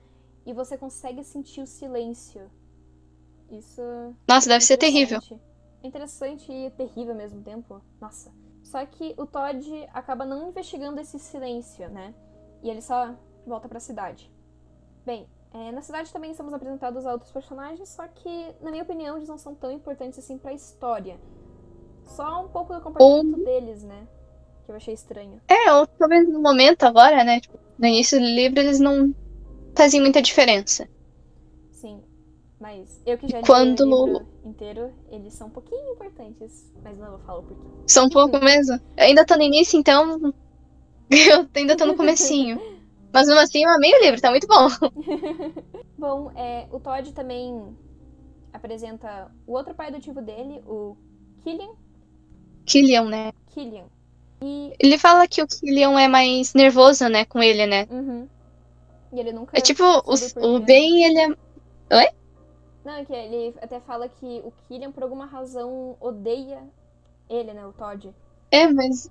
e 0.46 0.54
você 0.54 0.78
consegue 0.78 1.24
sentir 1.24 1.62
o 1.62 1.68
silêncio. 1.68 2.42
Isso. 3.50 3.82
Nossa, 4.28 4.50
deve 4.50 4.58
é 4.64 4.68
ser 4.68 4.78
terrível. 4.78 5.18
interessante. 5.18 5.42
É 5.84 5.88
interessante 5.88 6.52
e 6.52 6.70
terrível 6.72 7.12
ao 7.14 7.18
mesmo 7.18 7.42
tempo. 7.42 7.82
Nossa. 8.02 8.32
Só 8.64 8.86
que 8.86 9.14
o 9.18 9.26
Todd 9.26 9.88
acaba 9.94 10.26
não 10.26 10.50
investigando 10.50 11.00
esse 11.00 11.18
silêncio, 11.20 11.90
né? 11.90 12.14
E 12.62 12.70
ele 12.70 12.82
só 12.82 13.16
volta 13.46 13.70
pra 13.70 13.80
cidade. 13.80 14.30
Bem, 15.06 15.26
é, 15.54 15.72
na 15.72 15.82
cidade 15.82 16.12
também 16.12 16.34
somos 16.34 16.54
apresentados 16.54 17.06
a 17.06 17.12
outros 17.12 17.32
personagens, 17.32 17.90
só 17.90 18.08
que, 18.08 18.54
na 18.62 18.70
minha 18.72 18.84
opinião, 18.84 19.16
eles 19.18 19.30
não 19.30 19.38
são 19.38 19.56
tão 19.56 19.72
importantes 19.72 20.20
assim 20.20 20.38
pra 20.38 20.54
história. 20.54 21.18
Só 22.04 22.44
um 22.46 22.48
pouco 22.50 22.74
do 22.74 22.82
comportamento 22.82 23.44
deles, 23.44 23.84
né? 23.84 24.08
Que 24.66 24.72
eu 24.72 24.76
achei 24.76 24.94
estranho. 24.94 25.42
É, 25.48 25.72
ou 25.74 25.88
talvez 25.88 26.28
no 26.28 26.42
momento 26.42 26.84
agora, 26.84 27.24
né? 27.24 27.40
Tipo, 27.40 27.58
no 27.78 27.88
início 27.88 28.20
do 28.20 28.26
livro 28.26 28.60
eles 28.60 28.80
não 28.80 29.14
fazem 29.76 30.02
muita 30.02 30.22
diferença. 30.22 30.88
Sim. 31.72 32.02
Mas 32.60 33.02
eu 33.06 33.18
que 33.18 33.28
já 33.28 33.40
li 33.40 33.46
Quando- 33.46 33.82
o 33.82 34.06
livro 34.08 34.28
inteiro, 34.44 34.92
eles 35.12 35.34
são 35.34 35.48
um 35.48 35.52
pouquinho 35.52 35.94
importantes. 35.94 36.74
Mas 36.84 36.98
não 36.98 37.10
vou 37.12 37.20
falar 37.20 37.40
o 37.40 37.44
porquê. 37.44 37.68
São 37.86 38.06
um 38.06 38.10
pouco 38.10 38.38
mesmo. 38.40 38.76
Eu 38.98 39.04
ainda 39.04 39.26
tô 39.26 39.36
no 39.36 39.44
início, 39.44 39.80
então. 39.80 40.34
Eu 41.10 41.48
ainda 41.56 41.78
tô 41.78 41.86
no 41.86 41.96
comecinho. 41.96 42.60
Mas 43.18 43.28
mesmo 43.28 43.42
assim 43.42 43.64
eu 43.64 43.70
amei 43.72 43.92
o 43.96 44.04
livro, 44.04 44.22
tá 44.22 44.30
muito 44.30 44.46
bom. 44.46 44.68
Bom, 45.98 46.32
é, 46.36 46.68
o 46.72 46.80
Todd 46.80 47.12
também 47.14 47.76
apresenta 48.54 49.32
o 49.48 49.54
outro 49.54 49.74
pai 49.74 49.88
adotivo 49.88 50.22
dele, 50.22 50.62
o 50.68 50.96
Killian. 51.42 51.72
Killian, 52.64 53.06
né? 53.06 53.34
Killian. 53.48 53.86
E. 54.40 54.72
Ele 54.80 55.00
fala 55.00 55.28
que 55.28 55.42
o 55.42 55.48
Killian 55.48 56.00
é 56.00 56.08
mais 56.08 56.54
nervoso, 56.54 57.10
né, 57.10 57.26
com 57.26 57.42
ele, 57.42 57.66
né? 57.66 57.88
Uhum. 57.90 58.28
E 59.12 59.20
ele 59.20 59.32
nunca. 59.32 59.58
É 59.58 59.62
tipo, 59.62 59.84
o, 59.84 60.14
o 60.14 60.60
quê. 60.60 60.66
Ben, 60.66 61.04
ele 61.06 61.20
é. 61.90 62.14
Não, 62.86 62.94
é 62.94 63.04
que 63.04 63.14
ele 63.14 63.56
até 63.60 63.80
fala 63.80 64.08
que 64.08 64.44
o 64.46 64.54
Killian, 64.68 64.92
por 64.92 65.02
alguma 65.02 65.26
razão, 65.26 65.98
odeia 66.00 66.62
ele, 67.28 67.52
né? 67.52 67.66
O 67.66 67.74
Todd. 67.74 68.14
É, 68.52 68.68
mas. 68.68 69.10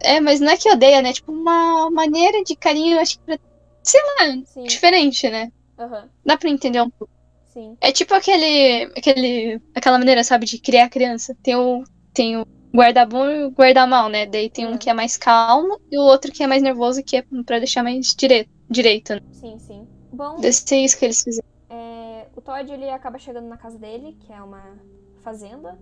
É, 0.00 0.20
mas 0.20 0.40
não 0.40 0.50
é 0.52 0.56
que 0.56 0.70
odeia, 0.70 1.02
né? 1.02 1.12
Tipo, 1.12 1.32
uma 1.32 1.90
maneira 1.90 2.42
de 2.44 2.56
carinho, 2.56 2.98
acho 3.00 3.14
que 3.18 3.24
pra. 3.24 3.38
Sei 3.84 4.00
lá, 4.02 4.42
Sim. 4.44 4.66
diferente, 4.66 5.28
né? 5.30 5.48
Aham. 5.78 6.08
Dá 6.24 6.36
pra 6.36 6.50
entender 6.50 6.80
um 6.82 6.90
pouco. 6.90 7.12
Sim. 7.52 7.76
É 7.80 7.92
tipo 7.92 8.14
aquele. 8.14 8.84
aquele 8.96 9.60
aquela 9.74 9.98
maneira, 9.98 10.24
sabe, 10.24 10.46
de 10.46 10.60
criar 10.60 10.88
criança. 10.90 11.36
Tem 11.42 11.56
o. 11.56 11.82
Tem 12.12 12.36
o 12.38 12.42
guarda 12.74 13.06
bom 13.06 13.26
e 13.30 13.44
o 13.44 13.50
guarda 13.50 13.86
mal, 13.86 14.08
né? 14.08 14.26
Daí 14.26 14.50
tem 14.50 14.66
um 14.66 14.72
Uhum. 14.72 14.78
que 14.78 14.90
é 14.90 14.94
mais 14.94 15.16
calmo 15.16 15.78
e 15.90 15.98
o 15.98 16.02
outro 16.02 16.32
que 16.32 16.42
é 16.42 16.46
mais 16.46 16.62
nervoso, 16.62 17.02
que 17.02 17.16
é 17.18 17.24
pra 17.44 17.58
deixar 17.58 17.82
mais 17.82 18.14
direito, 18.18 18.48
direito 18.70 19.14
né? 19.14 19.20
Sim, 19.32 19.58
sim. 19.58 19.86
Bom, 20.12 20.40
Deve 20.40 20.52
ser 20.52 20.76
isso 20.78 20.98
que 20.98 21.04
eles 21.04 21.22
fizeram. 21.22 21.44
é, 21.70 22.26
o 22.36 22.40
Todd 22.40 22.70
ele 22.72 22.88
acaba 22.90 23.18
chegando 23.18 23.48
na 23.48 23.56
casa 23.56 23.78
dele, 23.78 24.16
que 24.20 24.32
é 24.32 24.42
uma 24.42 24.78
fazenda. 25.22 25.76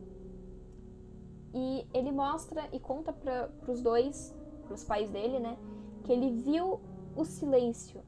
E 1.54 1.86
ele 1.94 2.12
mostra 2.12 2.68
e 2.72 2.80
conta 2.80 3.12
para 3.12 3.50
os 3.68 3.80
dois, 3.80 4.34
pros 4.66 4.84
pais 4.84 5.08
dele, 5.10 5.38
né? 5.38 5.56
Que 6.04 6.12
ele 6.12 6.30
viu 6.42 6.80
o 7.16 7.24
silêncio. 7.24 8.02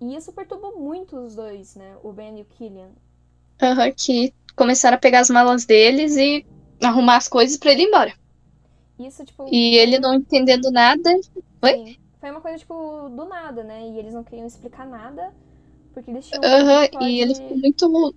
E 0.00 0.14
isso 0.16 0.32
perturbou 0.32 0.78
muito 0.78 1.16
os 1.18 1.34
dois, 1.36 1.74
né? 1.76 1.96
O 2.02 2.12
Ben 2.12 2.38
e 2.38 2.42
o 2.42 2.44
Killian. 2.46 2.90
Aham, 3.62 3.90
que 3.96 4.34
começaram 4.56 4.96
a 4.96 5.00
pegar 5.00 5.20
as 5.20 5.30
malas 5.30 5.64
deles 5.64 6.16
e 6.16 6.44
arrumar 6.82 7.16
as 7.16 7.28
coisas 7.28 7.56
pra 7.56 7.72
ele 7.72 7.82
ir 7.84 7.86
embora. 7.86 8.14
Isso, 8.98 9.24
tipo. 9.24 9.42
E 9.50 9.76
ele 9.76 9.98
não 9.98 10.14
entendendo 10.14 10.70
nada. 10.70 11.10
Oi? 11.64 11.74
Sim. 11.74 11.96
Foi 12.20 12.30
uma 12.30 12.40
coisa, 12.40 12.58
tipo, 12.58 13.08
do 13.10 13.24
nada, 13.24 13.64
né? 13.64 13.88
E 13.88 13.98
eles 13.98 14.14
não 14.14 14.22
queriam 14.24 14.46
explicar 14.46 14.86
nada. 14.86 15.32
Porque 15.92 16.10
eles 16.10 16.26
tinham 16.28 16.44
Aham, 16.44 16.88
Todd- 16.90 17.04
e 17.08 17.20
ele 17.22 17.34
ficou 17.34 17.56
muito. 17.58 18.14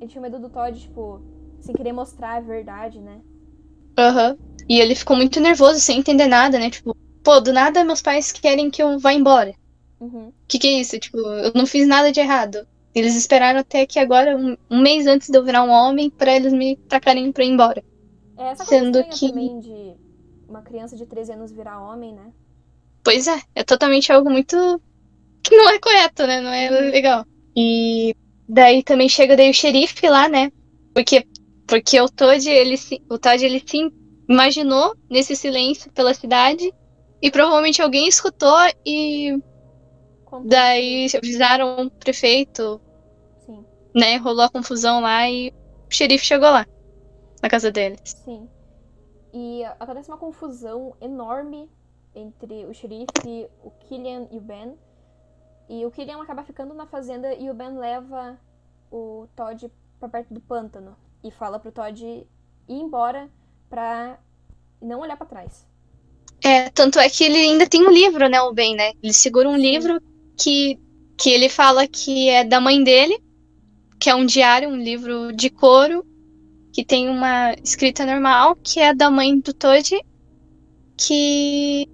Ele 0.00 0.10
tinha 0.10 0.20
medo 0.22 0.38
do 0.40 0.48
Todd, 0.50 0.80
tipo, 0.80 1.20
sem 1.60 1.74
querer 1.74 1.92
mostrar 1.92 2.34
a 2.36 2.40
verdade, 2.40 3.00
né? 3.00 3.20
Aham. 4.00 4.36
E 4.68 4.80
ele 4.80 4.94
ficou 4.94 5.16
muito 5.16 5.40
nervoso, 5.40 5.80
sem 5.80 5.98
entender 5.98 6.26
nada, 6.26 6.58
né? 6.58 6.70
Tipo, 6.70 6.96
pô, 7.22 7.40
do 7.40 7.52
nada 7.52 7.84
meus 7.84 8.00
pais 8.00 8.30
querem 8.32 8.70
que 8.70 8.82
eu 8.82 8.98
vá 8.98 9.12
embora. 9.12 9.52
Uhum. 10.00 10.32
que 10.48 10.58
que 10.58 10.66
é 10.66 10.80
isso? 10.80 10.98
Tipo, 10.98 11.18
eu 11.18 11.52
não 11.54 11.66
fiz 11.66 11.86
nada 11.86 12.10
de 12.10 12.20
errado. 12.20 12.66
Eles 12.94 13.14
esperaram 13.14 13.60
até 13.60 13.86
que 13.86 13.98
agora, 13.98 14.36
um, 14.36 14.56
um 14.70 14.80
mês 14.80 15.06
antes 15.06 15.28
de 15.28 15.36
eu 15.36 15.44
virar 15.44 15.62
um 15.62 15.70
homem, 15.70 16.10
pra 16.10 16.34
eles 16.34 16.52
me 16.52 16.76
tacarem 16.88 17.30
pra 17.30 17.44
ir 17.44 17.48
embora. 17.50 17.82
É 18.38 18.44
essa 18.44 18.64
Sendo 18.64 19.04
que- 19.04 19.28
também 19.28 19.60
de 19.60 19.94
uma 20.48 20.62
criança 20.62 20.96
de 20.96 21.04
13 21.06 21.32
anos 21.32 21.52
virar 21.52 21.80
homem, 21.80 22.14
né? 22.14 22.32
Pois 23.04 23.26
é, 23.28 23.38
é 23.54 23.62
totalmente 23.62 24.10
algo 24.12 24.30
muito. 24.30 24.56
que 25.42 25.56
não 25.56 25.68
é 25.70 25.78
correto, 25.78 26.26
né? 26.26 26.40
Não 26.40 26.52
é 26.52 26.68
legal. 26.90 27.24
E 27.56 28.14
daí 28.48 28.82
também 28.82 29.08
chega 29.08 29.36
daí 29.36 29.50
o 29.50 29.54
xerife 29.54 30.08
lá, 30.08 30.28
né? 30.28 30.50
Porque, 30.94 31.24
porque 31.70 32.00
o 32.00 32.08
Todd, 32.08 32.48
ele 32.50 32.76
se, 32.76 33.02
o 33.10 33.18
Todd, 33.18 33.44
ele 33.44 33.60
se 33.66 33.78
imaginou 34.28 34.94
nesse 35.10 35.36
silêncio 35.36 35.92
pela 35.92 36.14
cidade 36.14 36.72
e 37.22 37.30
provavelmente 37.30 37.82
alguém 37.82 38.08
escutou 38.08 38.58
e 38.86 39.38
Conta- 40.24 40.48
daí 40.48 41.06
avisaram 41.16 41.86
o 41.86 41.90
prefeito, 41.90 42.80
Sim, 43.46 43.66
né? 43.94 44.16
Rolou 44.16 44.44
a 44.44 44.50
confusão 44.50 45.00
lá 45.00 45.28
e 45.30 45.50
o 45.50 45.94
xerife 45.94 46.24
chegou 46.24 46.50
lá, 46.50 46.66
na 47.42 47.48
casa 47.50 47.72
deles. 47.72 48.16
sim. 48.24 48.48
E 49.32 49.64
acontece 49.64 50.10
uma 50.10 50.18
confusão 50.18 50.96
enorme 51.00 51.70
entre 52.14 52.66
o 52.66 52.74
xerife, 52.74 53.48
o 53.62 53.70
Killian 53.70 54.28
e 54.30 54.38
o 54.38 54.40
Ben. 54.40 54.76
E 55.68 55.86
o 55.86 55.90
Killian 55.90 56.20
acaba 56.22 56.44
ficando 56.44 56.74
na 56.74 56.86
fazenda 56.86 57.34
e 57.34 57.48
o 57.50 57.54
Ben 57.54 57.78
leva 57.78 58.38
o 58.90 59.28
Todd 59.36 59.70
pra 60.00 60.08
perto 60.08 60.34
do 60.34 60.40
pântano. 60.40 60.96
E 61.22 61.30
fala 61.30 61.58
pro 61.58 61.72
Todd 61.72 62.02
ir 62.02 62.26
embora 62.68 63.28
pra 63.68 64.18
não 64.80 65.00
olhar 65.00 65.16
pra 65.16 65.26
trás. 65.26 65.66
É, 66.42 66.70
tanto 66.70 66.98
é 66.98 67.08
que 67.10 67.24
ele 67.24 67.36
ainda 67.36 67.66
tem 67.66 67.86
um 67.86 67.90
livro, 67.90 68.28
né, 68.28 68.40
o 68.40 68.52
Ben, 68.52 68.74
né? 68.74 68.92
Ele 69.02 69.12
segura 69.12 69.48
um 69.48 69.56
livro 69.56 70.00
que, 70.36 70.78
que 71.18 71.30
ele 71.30 71.48
fala 71.48 71.86
que 71.86 72.28
é 72.28 72.42
da 72.44 72.60
mãe 72.60 72.82
dele, 72.82 73.22
que 73.98 74.08
é 74.08 74.14
um 74.14 74.24
diário, 74.24 74.70
um 74.70 74.76
livro 74.76 75.32
de 75.34 75.50
couro, 75.50 76.04
que 76.72 76.84
tem 76.84 77.08
uma 77.08 77.52
escrita 77.62 78.06
normal, 78.06 78.56
que 78.56 78.80
é 78.80 78.94
da 78.94 79.10
mãe 79.10 79.38
do 79.38 79.52
Todd, 79.52 80.00
que, 80.96 81.86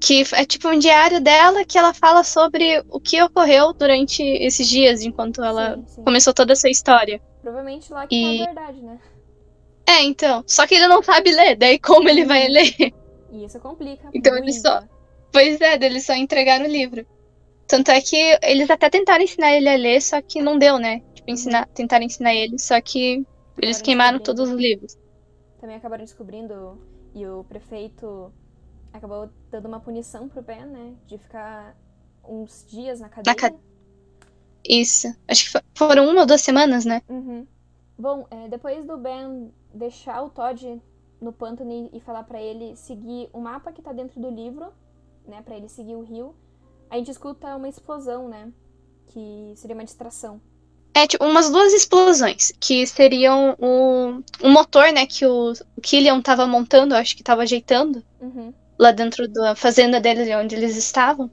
que 0.00 0.24
é 0.32 0.44
tipo 0.46 0.68
um 0.68 0.78
diário 0.78 1.20
dela 1.20 1.64
que 1.64 1.76
ela 1.76 1.92
fala 1.92 2.24
sobre 2.24 2.82
o 2.88 2.98
que 2.98 3.22
ocorreu 3.22 3.74
durante 3.74 4.22
esses 4.22 4.66
dias, 4.66 5.02
enquanto 5.02 5.42
ela 5.42 5.76
Sim, 5.76 5.84
sim. 5.86 6.04
começou 6.04 6.32
toda 6.32 6.52
essa 6.52 6.70
história. 6.70 7.20
Provavelmente 7.42 7.92
lá 7.92 8.06
que 8.06 8.14
E- 8.14 8.38
tá 8.38 8.44
a 8.44 8.46
verdade, 8.46 8.80
né? 8.82 9.00
É, 9.88 10.02
então. 10.04 10.42
Só 10.46 10.66
que 10.66 10.74
ele 10.76 10.86
não 10.86 11.02
sabe 11.02 11.30
ler, 11.32 11.56
daí 11.56 11.78
como 11.78 12.08
ele 12.08 12.24
vai 12.24 12.46
ler? 12.48 12.72
E 13.30 13.44
isso 13.44 13.58
complica. 13.60 14.08
Então 14.14 14.32
ele 14.34 14.46
muito. 14.52 14.60
só- 14.62 14.82
Pois 15.32 15.60
é, 15.60 15.74
eles 15.74 16.04
só 16.06 16.14
entregaram 16.14 16.64
o 16.66 16.68
livro. 16.68 17.06
Tanto 17.66 17.90
é 17.90 18.00
que 18.00 18.16
eles 18.42 18.68
até 18.70 18.90
tentaram 18.90 19.24
ensinar 19.24 19.52
ele 19.56 19.68
a 19.68 19.76
ler, 19.76 20.00
só 20.02 20.20
que 20.20 20.42
não 20.42 20.58
deu, 20.58 20.78
né? 20.78 21.00
Tipo, 21.14 21.30
ensinar, 21.30 21.66
tentaram 21.68 22.04
ensinar 22.04 22.34
ele, 22.34 22.58
só 22.58 22.78
que 22.80 23.24
eles 23.58 23.78
Acabaram 23.78 23.82
queimaram 23.82 24.18
todos 24.18 24.50
os 24.50 24.56
livros. 24.56 24.96
também 25.60 25.76
acabaram 25.76 26.04
descobrindo 26.04 26.78
e 27.14 27.26
o 27.26 27.44
prefeito 27.44 28.30
acabou 28.92 29.30
dando 29.50 29.66
uma 29.68 29.80
punição 29.80 30.28
pro 30.28 30.42
Ben, 30.42 30.66
né? 30.66 30.92
De 31.06 31.16
ficar 31.16 31.74
uns 32.28 32.66
dias 32.68 33.00
na 33.00 33.08
cadeia. 33.08 33.34
ca- 33.34 33.52
Isso. 34.68 35.08
Acho 35.28 35.44
que 35.44 35.50
fo- 35.52 35.64
foram 35.74 36.08
uma 36.08 36.20
ou 36.20 36.26
duas 36.26 36.40
semanas, 36.42 36.84
né? 36.84 37.02
Uhum. 37.08 37.46
Bom, 37.98 38.26
é, 38.30 38.48
depois 38.48 38.84
do 38.84 38.96
Ben 38.96 39.52
deixar 39.74 40.22
o 40.22 40.30
Todd 40.30 40.80
no 41.20 41.32
pântano 41.32 41.90
e- 41.92 42.00
falar 42.00 42.24
pra 42.24 42.40
ele 42.40 42.74
seguir 42.76 43.28
o 43.32 43.40
mapa 43.40 43.72
que 43.72 43.82
tá 43.82 43.92
dentro 43.92 44.20
do 44.20 44.30
livro, 44.30 44.72
né? 45.26 45.40
Pra 45.42 45.56
ele 45.56 45.68
seguir 45.68 45.94
o 45.94 46.02
rio, 46.02 46.34
a 46.90 46.96
gente 46.96 47.10
escuta 47.10 47.54
uma 47.56 47.68
explosão, 47.68 48.28
né? 48.28 48.50
Que 49.08 49.52
seria 49.56 49.74
uma 49.76 49.84
distração. 49.84 50.40
É, 50.94 51.06
tipo, 51.06 51.24
umas 51.24 51.50
duas 51.50 51.72
explosões, 51.72 52.52
que 52.60 52.86
seriam 52.86 53.56
o, 53.58 54.22
o 54.46 54.48
motor, 54.50 54.92
né, 54.92 55.06
que 55.06 55.24
o, 55.24 55.52
o 55.74 55.80
Killian 55.80 56.20
tava 56.20 56.46
montando, 56.46 56.94
acho 56.94 57.16
que 57.16 57.22
tava 57.22 57.42
ajeitando, 57.42 58.04
Uhum. 58.20 58.52
lá 58.78 58.92
dentro 58.92 59.26
da 59.26 59.54
fazenda 59.56 59.98
deles, 60.00 60.28
onde 60.36 60.54
eles 60.54 60.76
estavam. 60.76 61.30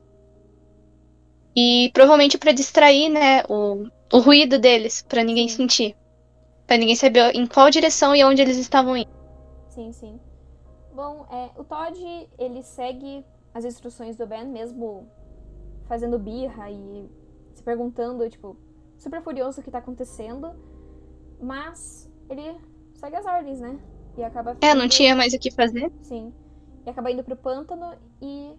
E 1.59 1.91
provavelmente 1.93 2.37
pra 2.37 2.51
distrair, 2.53 3.09
né, 3.09 3.43
o, 3.49 3.85
o 4.13 4.19
ruído 4.19 4.57
deles, 4.57 5.01
pra 5.01 5.23
ninguém 5.23 5.47
sentir. 5.49 5.95
Pra 6.65 6.77
ninguém 6.77 6.95
saber 6.95 7.35
em 7.35 7.45
qual 7.45 7.69
direção 7.69 8.15
e 8.15 8.23
onde 8.23 8.41
eles 8.41 8.57
estavam 8.57 8.95
indo. 8.95 9.09
Sim, 9.69 9.91
sim. 9.91 10.19
Bom, 10.93 11.25
é, 11.31 11.49
o 11.59 11.63
Todd, 11.63 11.97
ele 12.37 12.63
segue 12.63 13.25
as 13.53 13.65
instruções 13.65 14.15
do 14.15 14.25
Ben, 14.27 14.45
mesmo 14.47 15.07
fazendo 15.87 16.17
birra 16.19 16.69
e 16.69 17.09
se 17.53 17.63
perguntando, 17.63 18.29
tipo, 18.29 18.55
super 18.97 19.21
furioso 19.21 19.59
o 19.59 19.63
que 19.63 19.71
tá 19.71 19.79
acontecendo. 19.79 20.51
Mas 21.41 22.09
ele 22.29 22.55
segue 22.93 23.15
as 23.15 23.25
ordens, 23.25 23.59
né? 23.59 23.79
E 24.17 24.23
acaba 24.23 24.51
É, 24.51 24.53
não 24.73 24.83
ficando- 24.83 24.89
tinha 24.89 25.15
mais 25.15 25.33
o 25.33 25.39
que 25.39 25.51
fazer. 25.51 25.91
Sim. 26.01 26.33
E 26.85 26.89
acaba 26.89 27.11
indo 27.11 27.23
pro 27.23 27.35
pântano 27.35 27.93
e 28.21 28.51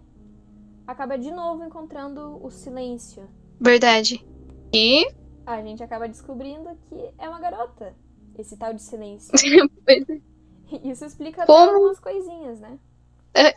acaba 0.91 1.17
de 1.17 1.31
novo 1.31 1.63
encontrando 1.63 2.39
o 2.43 2.49
silêncio. 2.51 3.27
Verdade. 3.59 4.25
E. 4.73 5.05
A 5.45 5.61
gente 5.61 5.83
acaba 5.83 6.07
descobrindo 6.07 6.69
que 6.87 7.13
é 7.17 7.27
uma 7.27 7.39
garota, 7.39 7.95
esse 8.37 8.55
tal 8.57 8.73
de 8.73 8.81
silêncio. 8.81 9.31
Isso 10.83 11.03
explica 11.03 11.45
Como? 11.45 11.71
algumas 11.71 11.99
coisinhas, 11.99 12.59
né? 12.59 12.79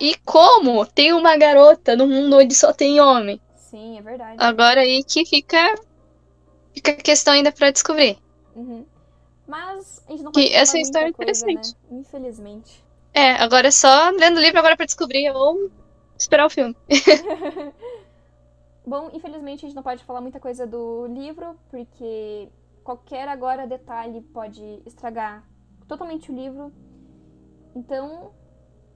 e 0.00 0.14
como 0.24 0.86
tem 0.86 1.12
uma 1.12 1.36
garota 1.36 1.96
no 1.96 2.06
mundo 2.06 2.36
onde 2.36 2.54
só 2.54 2.72
tem 2.72 3.00
homem? 3.00 3.40
Sim, 3.56 3.98
é 3.98 4.02
verdade. 4.02 4.36
Agora 4.38 4.80
aí 4.80 5.02
que 5.02 5.24
fica, 5.26 5.74
fica 6.72 6.92
a 6.92 6.96
questão 6.96 7.34
ainda 7.34 7.50
pra 7.52 7.70
descobrir. 7.70 8.16
Uhum. 8.54 8.84
Mas 9.46 10.02
a 10.06 10.12
gente 10.12 10.22
não 10.22 10.32
Que 10.32 10.40
pode 10.42 10.50
falar 10.52 10.62
essa 10.62 10.78
história 10.78 11.06
é 11.08 11.12
muita 11.16 11.24
coisa, 11.24 11.50
interessante. 11.50 11.76
né? 11.90 11.98
Infelizmente. 11.98 12.84
É, 13.12 13.32
agora 13.32 13.68
é 13.68 13.70
só 13.70 14.10
lendo 14.10 14.38
o 14.38 14.40
livro 14.40 14.58
agora 14.58 14.76
pra 14.76 14.86
descobrir 14.86 15.30
ou 15.30 15.70
esperar 16.18 16.46
o 16.46 16.50
filme. 16.50 16.76
Bom, 18.86 19.10
infelizmente 19.12 19.64
a 19.64 19.68
gente 19.68 19.76
não 19.76 19.82
pode 19.82 20.04
falar 20.04 20.20
muita 20.20 20.38
coisa 20.40 20.66
do 20.66 21.06
livro, 21.06 21.58
porque 21.70 22.48
qualquer 22.82 23.26
agora 23.28 23.66
detalhe 23.66 24.20
pode 24.32 24.82
estragar 24.84 25.42
totalmente 25.88 26.30
o 26.30 26.34
livro. 26.34 26.72
Então, 27.74 28.32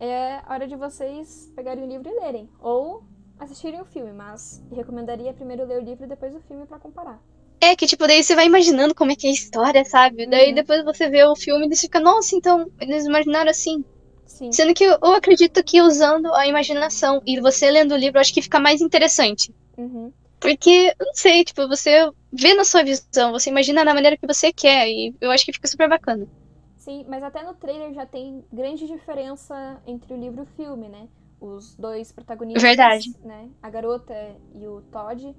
é 0.00 0.42
hora 0.48 0.66
de 0.68 0.76
vocês 0.76 1.50
pegarem 1.56 1.84
o 1.84 1.88
livro 1.88 2.08
e 2.08 2.20
lerem. 2.20 2.48
Ou 2.60 3.04
assistirem 3.38 3.80
o 3.80 3.84
filme, 3.84 4.12
mas 4.12 4.62
recomendaria 4.70 5.32
primeiro 5.34 5.64
ler 5.66 5.78
o 5.80 5.84
livro 5.84 6.04
e 6.04 6.08
depois 6.08 6.34
o 6.34 6.40
filme 6.40 6.66
pra 6.66 6.78
comparar. 6.78 7.20
É, 7.60 7.75
que 7.76 7.87
tipo, 7.87 8.06
daí 8.06 8.22
você 8.22 8.34
vai 8.34 8.46
imaginando 8.46 8.94
como 8.94 9.12
é 9.12 9.16
que 9.16 9.26
é 9.26 9.30
a 9.30 9.32
história, 9.32 9.84
sabe? 9.84 10.26
Daí 10.28 10.50
Uhum. 10.50 10.54
depois 10.54 10.84
você 10.84 11.08
vê 11.08 11.25
o 11.25 11.37
filme 11.37 11.66
e 11.66 11.75
você 11.75 11.82
fica, 11.82 12.00
nossa, 12.00 12.34
então 12.37 12.66
eles 12.80 13.04
imaginaram 13.06 13.50
assim. 13.50 13.84
Sim. 14.28 14.52
Sendo 14.52 14.75
que 14.75 14.85
eu, 14.85 15.14
acredito 15.14 15.64
que 15.64 15.80
usando 15.80 16.32
a 16.35 16.47
imaginação 16.47 17.20
e 17.26 17.40
você 17.40 17.70
lendo 17.70 17.92
o 17.92 17.97
livro, 17.97 18.18
eu 18.18 18.20
acho 18.20 18.32
que 18.32 18.42
fica 18.42 18.61
mais 18.61 18.80
interessante. 18.80 19.52
Uhum. 19.76 20.12
Porque, 20.38 20.94
não 21.00 21.12
sei, 21.14 21.42
tipo, 21.42 21.66
você 21.66 22.08
vê 22.32 22.54
na 22.54 22.62
sua 22.62 22.85
visão, 22.85 23.32
você 23.32 23.50
imagina 23.50 23.85
da 23.85 23.94
maneira 23.94 24.16
que 24.16 24.26
você 24.26 24.52
quer, 24.52 24.87
e 24.87 25.14
eu 25.20 25.30
acho 25.30 25.44
que 25.44 25.52
fica 25.52 25.66
super 25.66 25.88
bacana. 25.88 26.28
Sim, 26.76 27.04
mas 27.08 27.23
até 27.23 27.42
no 27.42 27.54
trailer 27.54 27.92
já 27.92 28.06
tem 28.06 28.44
grande 28.52 28.87
diferença 28.87 29.82
entre 29.87 30.14
o 30.14 30.16
livro 30.16 30.42
e 30.42 30.44
o 30.44 30.47
filme, 30.47 30.88
né? 30.88 31.08
Os 31.40 31.75
dois 31.75 32.12
protagonistas, 32.12 32.62
Verdade. 32.62 33.11
né? 33.25 33.49
A 33.62 33.70
garota 33.70 34.14
e 34.54 34.66
o 34.66 34.82
Todd. 34.92 35.35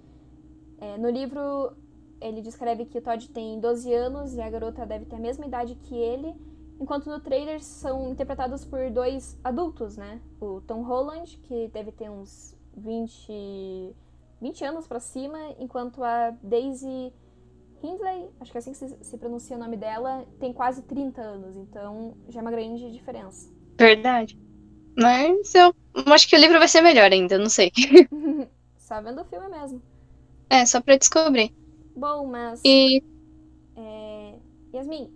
É, 0.81 0.97
no 0.97 1.09
livro, 1.09 1.73
ele 2.19 2.41
descreve 2.41 2.85
que 2.85 2.97
o 2.97 3.01
Todd 3.01 3.29
tem 3.29 3.59
12 3.59 3.93
anos 3.93 4.33
e 4.33 4.41
a 4.41 4.49
garota 4.49 4.85
deve 4.85 5.05
ter 5.05 5.15
a 5.15 5.19
mesma 5.19 5.45
idade 5.45 5.75
que 5.75 5.95
ele, 5.95 6.35
enquanto 6.79 7.09
no 7.09 7.19
trailer 7.19 7.61
são 7.61 8.09
interpretados 8.09 8.63
por 8.65 8.89
dois 8.89 9.37
adultos, 9.43 9.97
né? 9.97 10.21
O 10.39 10.61
Tom 10.61 10.81
Holland, 10.83 11.37
que 11.43 11.67
deve 11.69 11.91
ter 11.91 12.09
uns 12.09 12.55
20, 12.77 13.95
20 14.41 14.63
anos 14.63 14.87
pra 14.87 14.99
cima, 14.99 15.37
enquanto 15.59 16.03
a 16.03 16.31
Daisy 16.41 17.13
Hindley, 17.83 18.29
acho 18.39 18.51
que 18.51 18.57
é 18.57 18.59
assim 18.59 18.71
que 18.71 18.77
se, 18.77 18.97
se 19.01 19.17
pronuncia 19.17 19.55
o 19.55 19.59
nome 19.59 19.77
dela, 19.77 20.25
tem 20.39 20.53
quase 20.53 20.81
30 20.83 21.21
anos, 21.21 21.55
então 21.55 22.15
já 22.29 22.39
é 22.39 22.41
uma 22.41 22.51
grande 22.51 22.91
diferença. 22.91 23.49
Verdade. 23.77 24.37
Mas 24.97 25.53
eu 25.55 25.73
acho 26.07 26.27
que 26.27 26.35
o 26.35 26.39
livro 26.39 26.59
vai 26.59 26.67
ser 26.67 26.81
melhor 26.81 27.11
ainda, 27.11 27.37
não 27.37 27.49
sei. 27.49 27.71
Só 28.77 29.01
vendo 29.01 29.21
o 29.21 29.25
filme 29.25 29.47
mesmo. 29.47 29.81
É, 30.49 30.65
só 30.65 30.81
pra 30.81 30.97
descobrir. 30.97 31.53
Bom, 31.95 32.25
mas. 32.25 32.59
E 32.65 33.03
é, 33.75 34.33
Yasmin, 34.73 35.11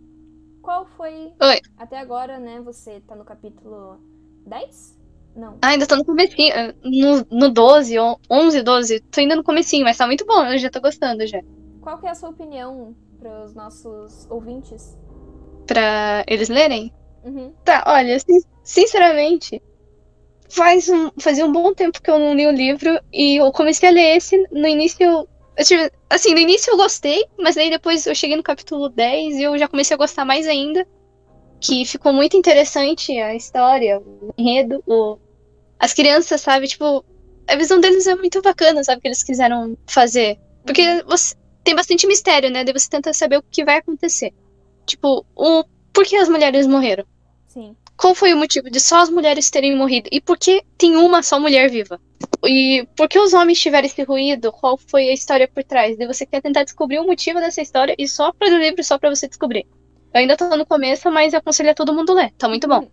qual 0.63 0.85
foi. 0.97 1.31
Oi. 1.39 1.61
Até 1.77 1.99
agora, 1.99 2.39
né? 2.39 2.59
Você 2.61 3.01
tá 3.01 3.15
no 3.15 3.23
capítulo 3.25 3.99
10? 4.47 4.97
Não. 5.35 5.57
ah, 5.61 5.69
ainda 5.69 5.87
tô 5.87 5.95
no 5.95 6.05
comecinho, 6.05 6.53
eh, 6.53 6.73
no, 6.83 7.25
no 7.31 7.49
12, 7.49 7.97
ou 7.97 8.19
11, 8.29 8.61
12, 8.61 8.99
tô 9.11 9.19
ainda 9.19 9.35
no 9.35 9.43
comecinho, 9.43 9.83
mas 9.83 9.97
tá 9.97 10.05
muito 10.05 10.25
bom, 10.25 10.45
eu 10.45 10.57
já 10.59 10.69
tô 10.69 10.79
gostando 10.79 11.25
já. 11.25 11.39
Qual 11.81 11.97
que 11.97 12.05
é 12.05 12.11
a 12.11 12.15
sua 12.15 12.29
opinião 12.29 12.95
para 13.19 13.43
os 13.43 13.53
nossos 13.55 14.27
ouvintes? 14.29 14.95
Pra 15.65 16.23
eles 16.27 16.49
lerem? 16.49 16.91
Uhum. 17.25 17.51
Tá, 17.65 17.83
olha, 17.87 18.19
sin- 18.19 18.43
sinceramente, 18.63 19.59
faz 20.49 20.87
um, 20.89 21.09
fazia 21.19 21.45
um 21.45 21.51
bom 21.51 21.73
tempo 21.73 22.01
que 22.01 22.11
eu 22.11 22.19
não 22.19 22.35
li 22.35 22.45
o 22.45 22.51
livro 22.51 22.99
e 23.11 23.37
eu 23.41 23.51
comecei 23.51 23.89
a 23.89 23.91
ler 23.91 24.17
esse 24.17 24.37
no 24.51 24.67
início. 24.67 25.27
Eu 25.57 25.65
tive, 25.65 25.91
assim, 26.13 26.33
no 26.33 26.39
início 26.39 26.71
eu 26.71 26.77
gostei, 26.77 27.25
mas 27.37 27.57
aí 27.57 27.69
depois 27.69 28.05
eu 28.05 28.15
cheguei 28.15 28.35
no 28.35 28.43
capítulo 28.43 28.89
10 28.89 29.35
e 29.35 29.43
eu 29.43 29.57
já 29.57 29.67
comecei 29.67 29.95
a 29.95 29.97
gostar 29.97 30.25
mais 30.25 30.47
ainda. 30.47 30.87
Que 31.59 31.85
ficou 31.85 32.11
muito 32.11 32.35
interessante 32.35 33.17
a 33.19 33.33
história, 33.35 33.99
o 33.99 34.33
enredo, 34.37 34.83
o, 34.85 35.17
as 35.79 35.93
crianças, 35.93 36.41
sabe? 36.41 36.67
Tipo, 36.67 37.05
a 37.47 37.55
visão 37.55 37.79
deles 37.79 38.05
é 38.05 38.15
muito 38.15 38.41
bacana, 38.41 38.83
sabe? 38.83 39.01
Que 39.01 39.07
eles 39.07 39.23
quiseram 39.23 39.77
fazer. 39.87 40.37
Porque 40.65 41.03
você 41.03 41.35
tem 41.63 41.75
bastante 41.75 42.05
mistério, 42.05 42.49
né? 42.49 42.63
Daí 42.63 42.73
você 42.73 42.89
tenta 42.89 43.13
saber 43.13 43.37
o 43.37 43.43
que 43.43 43.63
vai 43.63 43.77
acontecer. 43.77 44.33
Tipo, 44.85 45.25
o 45.35 45.63
por 45.93 46.05
que 46.05 46.15
as 46.15 46.27
mulheres 46.27 46.65
morreram? 46.67 47.05
Sim. 47.47 47.75
Qual 48.03 48.13
foi 48.13 48.33
o 48.33 48.37
motivo 48.37 48.69
de 48.69 48.81
só 48.81 48.97
as 48.97 49.09
mulheres 49.09 49.49
terem 49.49 49.77
morrido? 49.77 50.09
E 50.11 50.19
por 50.19 50.37
que 50.37 50.61
tem 50.77 50.97
uma 50.97 51.23
só 51.23 51.39
mulher 51.39 51.69
viva? 51.69 52.01
E 52.43 52.85
por 52.97 53.07
que 53.07 53.17
os 53.17 53.33
homens 53.33 53.61
tiveram 53.61 53.85
esse 53.85 54.03
ruído? 54.03 54.51
Qual 54.51 54.77
foi 54.77 55.07
a 55.07 55.13
história 55.13 55.47
por 55.47 55.63
trás? 55.63 55.97
E 55.97 56.05
você 56.05 56.25
quer 56.25 56.41
tentar 56.41 56.65
descobrir 56.65 56.99
o 56.99 57.05
motivo 57.05 57.39
dessa 57.39 57.61
história 57.61 57.95
e 57.97 58.05
só 58.05 58.33
para 58.33 58.53
o 58.53 58.57
livro, 58.57 58.83
só 58.83 58.99
para 58.99 59.09
você 59.09 59.25
descobrir. 59.25 59.65
Eu 60.13 60.19
ainda 60.19 60.35
tô 60.35 60.49
no 60.49 60.65
começo, 60.65 61.09
mas 61.09 61.33
aconselho 61.33 61.71
a 61.71 61.73
todo 61.73 61.93
mundo 61.93 62.13
ler. 62.13 62.33
Tá 62.33 62.49
muito 62.49 62.67
bom. 62.67 62.89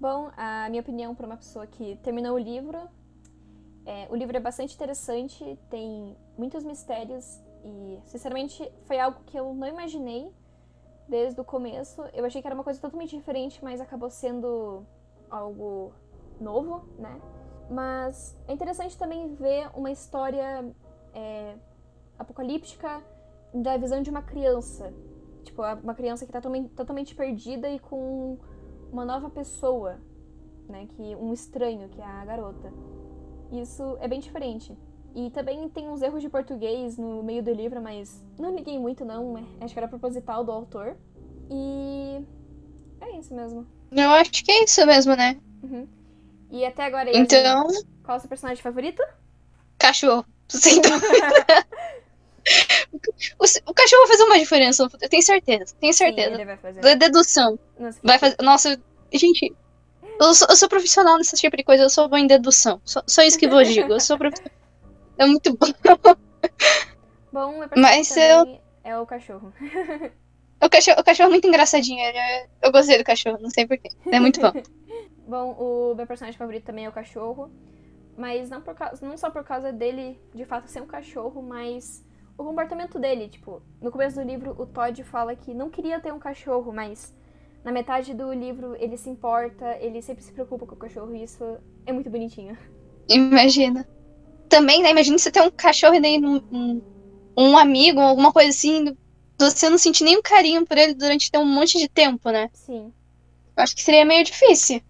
Bom, 0.00 0.30
a 0.34 0.70
minha 0.70 0.80
opinião 0.80 1.14
para 1.14 1.26
uma 1.26 1.36
pessoa 1.36 1.66
que 1.66 1.98
terminou 2.02 2.36
o 2.36 2.38
livro. 2.38 2.78
É, 3.84 4.06
o 4.08 4.16
livro 4.16 4.38
é 4.38 4.40
bastante 4.40 4.74
interessante, 4.74 5.58
tem 5.68 6.16
muitos 6.38 6.64
mistérios 6.64 7.42
e, 7.62 7.98
sinceramente, 8.06 8.66
foi 8.86 8.98
algo 8.98 9.20
que 9.26 9.38
eu 9.38 9.52
não 9.52 9.68
imaginei 9.68 10.30
desde 11.08 11.40
o 11.40 11.44
começo. 11.44 12.02
Eu 12.12 12.24
achei 12.24 12.40
que 12.40 12.48
era 12.48 12.54
uma 12.54 12.64
coisa 12.64 12.80
totalmente 12.80 13.16
diferente, 13.16 13.62
mas 13.62 13.80
acabou 13.80 14.10
sendo 14.10 14.84
algo 15.30 15.92
novo, 16.40 16.84
né? 16.98 17.20
Mas 17.70 18.38
é 18.46 18.52
interessante 18.52 18.96
também 18.96 19.34
ver 19.34 19.70
uma 19.74 19.90
história 19.90 20.72
é, 21.14 21.56
apocalíptica 22.18 23.02
da 23.52 23.76
visão 23.76 24.02
de 24.02 24.10
uma 24.10 24.22
criança. 24.22 24.92
Tipo, 25.44 25.62
uma 25.82 25.94
criança 25.94 26.26
que 26.26 26.32
tá 26.32 26.40
totalmente, 26.40 27.14
perdida 27.14 27.68
e 27.68 27.78
com 27.78 28.38
uma 28.90 29.04
nova 29.04 29.30
pessoa, 29.30 29.98
né? 30.68 30.86
Que 30.86 31.16
um 31.16 31.32
estranho, 31.32 31.88
que 31.88 32.00
é 32.00 32.04
a 32.04 32.24
garota. 32.24 32.72
Isso 33.50 33.96
é 34.00 34.08
bem 34.08 34.20
diferente. 34.20 34.76
E 35.16 35.30
também 35.30 35.66
tem 35.70 35.88
uns 35.88 36.02
erros 36.02 36.20
de 36.20 36.28
português 36.28 36.98
no 36.98 37.22
meio 37.22 37.42
do 37.42 37.50
livro, 37.50 37.80
mas 37.80 38.22
não 38.38 38.54
liguei 38.54 38.78
muito 38.78 39.02
não, 39.02 39.38
é- 39.38 39.64
acho 39.64 39.72
que 39.72 39.80
era 39.80 39.88
proposital 39.88 40.44
do 40.44 40.52
autor. 40.52 40.94
E 41.50 42.22
é 43.00 43.18
isso 43.18 43.34
mesmo. 43.34 43.66
Eu 43.90 44.10
acho 44.10 44.30
que 44.44 44.52
é 44.52 44.64
isso 44.64 44.84
mesmo, 44.84 45.16
né? 45.16 45.38
Uhum. 45.62 45.88
E 46.50 46.66
até 46.66 46.84
agora, 46.84 47.08
Yasmin, 47.08 47.22
Então, 47.22 47.66
qual 48.04 48.16
é 48.16 48.18
o 48.18 48.20
seu 48.20 48.28
personagem 48.28 48.62
favorito? 48.62 49.02
cachorro. 49.78 50.26
Sem 50.48 50.82
dúvida. 50.82 51.66
O, 53.38 53.72
cachorro 53.74 54.02
vai 54.02 54.08
fazer 54.08 54.24
uma 54.24 54.38
diferença, 54.38 54.82
eu 54.82 55.08
tenho 55.08 55.22
certeza. 55.22 55.74
Tenho 55.80 55.94
Sim, 55.94 55.98
certeza. 55.98 56.34
ele 56.34 56.44
vai 56.44 56.58
fazer. 56.58 56.96
Dedução. 56.96 57.58
Nossa, 57.78 57.98
Vai 58.04 58.18
fazer. 58.18 58.36
Nossa, 58.42 58.80
gente. 59.12 59.56
Eu 60.20 60.34
sou, 60.34 60.46
eu 60.48 60.56
sou 60.56 60.68
profissional 60.68 61.16
nesse 61.18 61.36
tipo 61.36 61.56
de 61.56 61.64
coisa, 61.64 61.84
eu 61.84 61.90
sou 61.90 62.06
boa 62.08 62.20
em 62.20 62.26
dedução. 62.26 62.80
Só, 62.84 63.02
só 63.06 63.22
isso 63.22 63.38
que 63.38 63.46
eu 63.46 63.62
digo. 63.64 63.92
Eu 63.92 64.00
sou 64.00 64.16
profissional. 64.18 64.55
É 65.18 65.26
muito 65.26 65.56
bom. 65.56 65.66
Bom, 67.32 67.58
meu 67.58 67.68
Mas 67.76 68.08
personagem 68.08 68.40
também 68.44 68.60
é 68.84 68.98
o 68.98 69.06
cachorro. 69.06 69.52
O 70.62 70.70
cachorro, 70.70 70.98
o 71.00 71.04
cachorro 71.04 71.28
é 71.28 71.30
muito 71.32 71.46
engraçadinho. 71.46 72.00
é- 72.00 72.46
Eu 72.62 72.72
gostei 72.72 72.96
do 72.96 73.04
cachorro, 73.04 73.38
não 73.40 73.50
sei 73.50 73.66
porquê. 73.66 73.90
É 74.10 74.18
muito 74.18 74.40
bom. 74.40 74.52
Bom, 75.28 75.52
o 75.58 75.94
meu 75.94 76.06
personagem 76.06 76.38
favorito 76.38 76.64
também 76.64 76.86
é 76.86 76.88
o 76.88 76.92
cachorro. 76.92 77.50
Mas 78.16 78.48
não, 78.48 78.62
por 78.62 78.74
causa, 78.74 79.04
não 79.06 79.16
só 79.18 79.30
por 79.30 79.44
causa 79.44 79.70
dele, 79.70 80.18
de 80.34 80.44
fato, 80.46 80.68
ser 80.68 80.80
um 80.80 80.86
cachorro, 80.86 81.42
mas 81.42 82.02
o 82.38 82.44
comportamento 82.44 82.98
dele. 82.98 83.28
Tipo, 83.28 83.60
no 83.82 83.90
começo 83.90 84.16
do 84.16 84.22
livro, 84.26 84.54
o 84.58 84.64
Todd 84.66 85.02
fala 85.04 85.36
que 85.36 85.52
não 85.52 85.68
queria 85.68 86.00
ter 86.00 86.12
um 86.12 86.18
cachorro, 86.18 86.72
mas 86.72 87.14
na 87.62 87.70
metade 87.70 88.14
do 88.14 88.32
livro 88.32 88.74
ele 88.76 88.96
se 88.96 89.10
importa, 89.10 89.76
ele 89.78 90.00
sempre 90.00 90.24
se 90.24 90.32
preocupa 90.32 90.64
com 90.64 90.74
o 90.74 90.78
cachorro 90.78 91.14
e 91.14 91.22
isso 91.24 91.58
é 91.84 91.92
muito 91.92 92.08
bonitinho. 92.08 92.56
Imagina. 93.08 93.86
Também, 94.48 94.82
né? 94.82 94.90
Imagina 94.90 95.18
você 95.18 95.30
ter 95.30 95.42
um 95.42 95.50
cachorro 95.50 95.94
e 95.94 96.00
daí 96.00 96.18
um, 96.18 96.82
um, 97.36 97.56
amigo, 97.56 98.00
alguma 98.00 98.32
coisa 98.32 98.50
assim. 98.50 98.96
Você 99.38 99.68
não 99.68 99.76
sentir 99.76 100.04
nenhum 100.04 100.22
carinho 100.22 100.64
por 100.64 100.78
ele 100.78 100.94
durante 100.94 101.30
um 101.36 101.44
monte 101.44 101.78
de 101.78 101.88
tempo, 101.88 102.30
né? 102.30 102.48
Sim. 102.52 102.92
Eu 103.56 103.62
acho 103.62 103.74
que 103.74 103.82
seria 103.82 104.04
meio 104.04 104.24
difícil. 104.24 104.80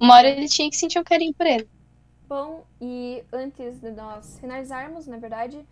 Uma 0.00 0.16
hora 0.16 0.28
ele 0.28 0.48
tinha 0.48 0.68
que 0.68 0.76
sentir 0.76 0.98
um 0.98 1.04
carinho 1.04 1.32
por 1.34 1.46
ele. 1.46 1.68
Bom, 2.26 2.64
e 2.80 3.22
antes 3.32 3.80
de 3.80 3.90
nós 3.90 4.38
finalizarmos, 4.40 5.06
na 5.06 5.18
verdade, 5.18 5.64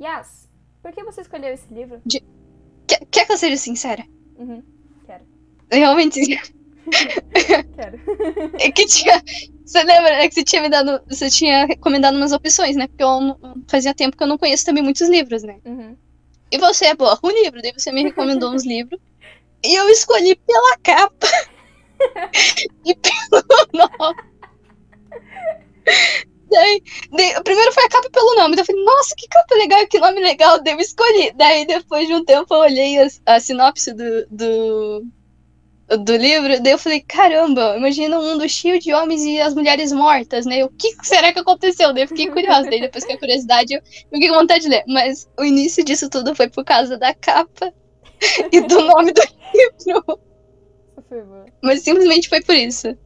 Yas, 0.00 0.48
por 0.82 0.92
que 0.92 1.02
você 1.02 1.22
escolheu 1.22 1.52
esse 1.52 1.72
livro? 1.72 2.00
Quer, 2.86 3.04
quer 3.10 3.26
que 3.26 3.32
eu 3.32 3.36
seja 3.36 3.56
sincera? 3.56 4.04
Uhum, 4.36 4.62
quero. 5.06 5.24
Realmente. 5.70 6.20
Quero. 7.74 7.98
É 8.60 8.70
que 8.70 8.84
tinha. 8.86 9.22
Você 9.64 9.82
lembra 9.82 10.10
né, 10.10 10.28
que 10.28 10.34
você 10.34 10.44
tinha 10.44 10.62
me 10.62 10.68
dado. 10.68 11.00
Você 11.08 11.30
tinha 11.30 11.64
recomendado 11.66 12.16
umas 12.16 12.32
opções, 12.32 12.76
né? 12.76 12.86
Porque 12.86 13.02
eu 13.02 13.38
fazia 13.66 13.94
tempo 13.94 14.16
que 14.16 14.22
eu 14.22 14.26
não 14.26 14.36
conheço 14.36 14.66
também 14.66 14.82
muitos 14.82 15.08
livros, 15.08 15.42
né? 15.42 15.58
Uhum. 15.64 15.96
E 16.50 16.58
você 16.58 16.86
é 16.86 16.94
boa 16.94 17.16
com 17.16 17.28
livro, 17.30 17.60
daí 17.62 17.72
você 17.76 17.90
me 17.90 18.02
recomendou 18.02 18.52
uns 18.52 18.64
livros. 18.66 19.00
E 19.64 19.74
eu 19.74 19.88
escolhi 19.88 20.36
pela 20.36 20.76
capa. 20.78 21.26
e 22.84 22.94
pelo 22.94 23.42
nome. 23.72 24.22
Daí, 26.50 26.82
daí, 27.10 27.42
primeiro 27.42 27.72
foi 27.72 27.84
a 27.84 27.88
capa 27.88 28.10
pelo 28.10 28.34
nome. 28.36 28.54
Daí 28.54 28.62
eu 28.62 28.66
falei, 28.66 28.84
nossa, 28.84 29.14
que 29.16 29.26
capa 29.28 29.54
legal, 29.54 29.86
que 29.86 29.98
nome 29.98 30.20
legal. 30.20 30.62
Daí 30.62 30.74
eu 30.74 30.80
escolhi. 30.80 31.32
Daí 31.32 31.66
depois 31.66 32.06
de 32.06 32.14
um 32.14 32.24
tempo 32.24 32.52
eu 32.54 32.60
olhei 32.60 32.98
a, 32.98 33.08
a 33.26 33.40
sinopse 33.40 33.94
do, 33.94 34.26
do, 34.30 35.06
do 35.88 36.16
livro. 36.16 36.60
Daí 36.62 36.72
eu 36.72 36.78
falei, 36.78 37.00
caramba, 37.00 37.76
imagina 37.76 38.18
um 38.18 38.22
mundo 38.22 38.48
cheio 38.48 38.78
de 38.80 38.92
homens 38.92 39.22
e 39.24 39.40
as 39.40 39.54
mulheres 39.54 39.92
mortas, 39.92 40.46
né? 40.46 40.64
O 40.64 40.70
que 40.70 40.94
será 41.02 41.32
que 41.32 41.38
aconteceu? 41.38 41.92
Daí 41.92 42.04
eu 42.04 42.08
fiquei 42.08 42.30
curiosa. 42.30 42.68
Daí 42.68 42.80
depois 42.80 43.04
que 43.04 43.12
a 43.12 43.18
curiosidade 43.18 43.74
eu 43.74 43.82
fiquei 44.10 44.28
com 44.28 44.34
vontade 44.34 44.64
de 44.64 44.70
ler. 44.70 44.84
Mas 44.86 45.28
o 45.38 45.44
início 45.44 45.84
disso 45.84 46.08
tudo 46.08 46.34
foi 46.34 46.48
por 46.48 46.64
causa 46.64 46.96
da 46.96 47.14
capa 47.14 47.72
e 48.50 48.60
do 48.60 48.80
nome 48.80 49.12
do 49.12 49.22
livro. 49.54 50.20
Mas 51.62 51.82
simplesmente 51.82 52.28
foi 52.28 52.42
por 52.42 52.54
isso. 52.54 52.96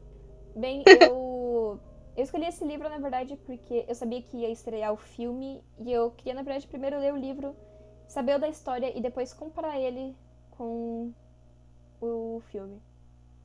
Bem, 0.54 0.82
eu. 0.86 1.80
Eu 2.16 2.24
escolhi 2.24 2.46
esse 2.46 2.64
livro, 2.64 2.88
na 2.88 2.98
verdade, 2.98 3.38
porque 3.46 3.84
eu 3.86 3.94
sabia 3.94 4.20
que 4.20 4.38
ia 4.38 4.50
estrear 4.50 4.92
o 4.92 4.96
filme 4.96 5.62
e 5.78 5.92
eu 5.92 6.10
queria, 6.10 6.34
na 6.34 6.42
verdade, 6.42 6.66
primeiro 6.66 6.98
ler 6.98 7.12
o 7.12 7.16
livro, 7.16 7.54
saber 8.08 8.34
o 8.34 8.40
da 8.40 8.48
história 8.48 8.92
e 8.92 9.00
depois 9.00 9.32
comparar 9.32 9.78
ele 9.78 10.16
com 10.50 11.12
o 12.00 12.40
filme. 12.50 12.80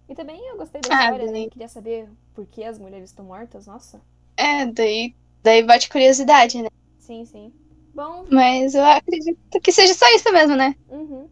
E 0.09 0.15
também 0.15 0.39
eu 0.49 0.57
gostei 0.57 0.81
da 0.81 0.89
Ah, 0.89 0.93
história, 0.93 1.27
né? 1.27 1.31
bem. 1.31 1.49
Queria 1.49 1.67
saber 1.69 2.09
por 2.33 2.45
que 2.47 2.63
as 2.63 2.79
mulheres 2.79 3.09
estão 3.09 3.25
mortas, 3.25 3.67
nossa. 3.67 4.01
É, 4.37 4.65
daí, 4.67 5.15
daí 5.43 5.63
bate 5.63 5.89
curiosidade, 5.89 6.61
né? 6.61 6.69
Sim, 6.97 7.25
sim. 7.25 7.53
Bom, 7.93 8.25
Mas 8.29 8.73
eu 8.75 8.83
acredito 8.83 9.61
que 9.61 9.71
seja 9.71 9.93
só 9.93 10.05
isso 10.15 10.31
mesmo, 10.31 10.55
né? 10.55 10.75
uhum. 10.87 11.29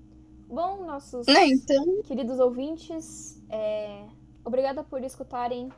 Bom, 0.47 0.85
nossos 0.85 1.27
Né, 1.27 1.47
então. 1.47 2.03
queridos 2.03 2.39
ouvintes, 2.39 3.41
é, 3.49 4.05
obrigada 4.43 4.83
por 4.83 5.03
escutarem 5.03 5.71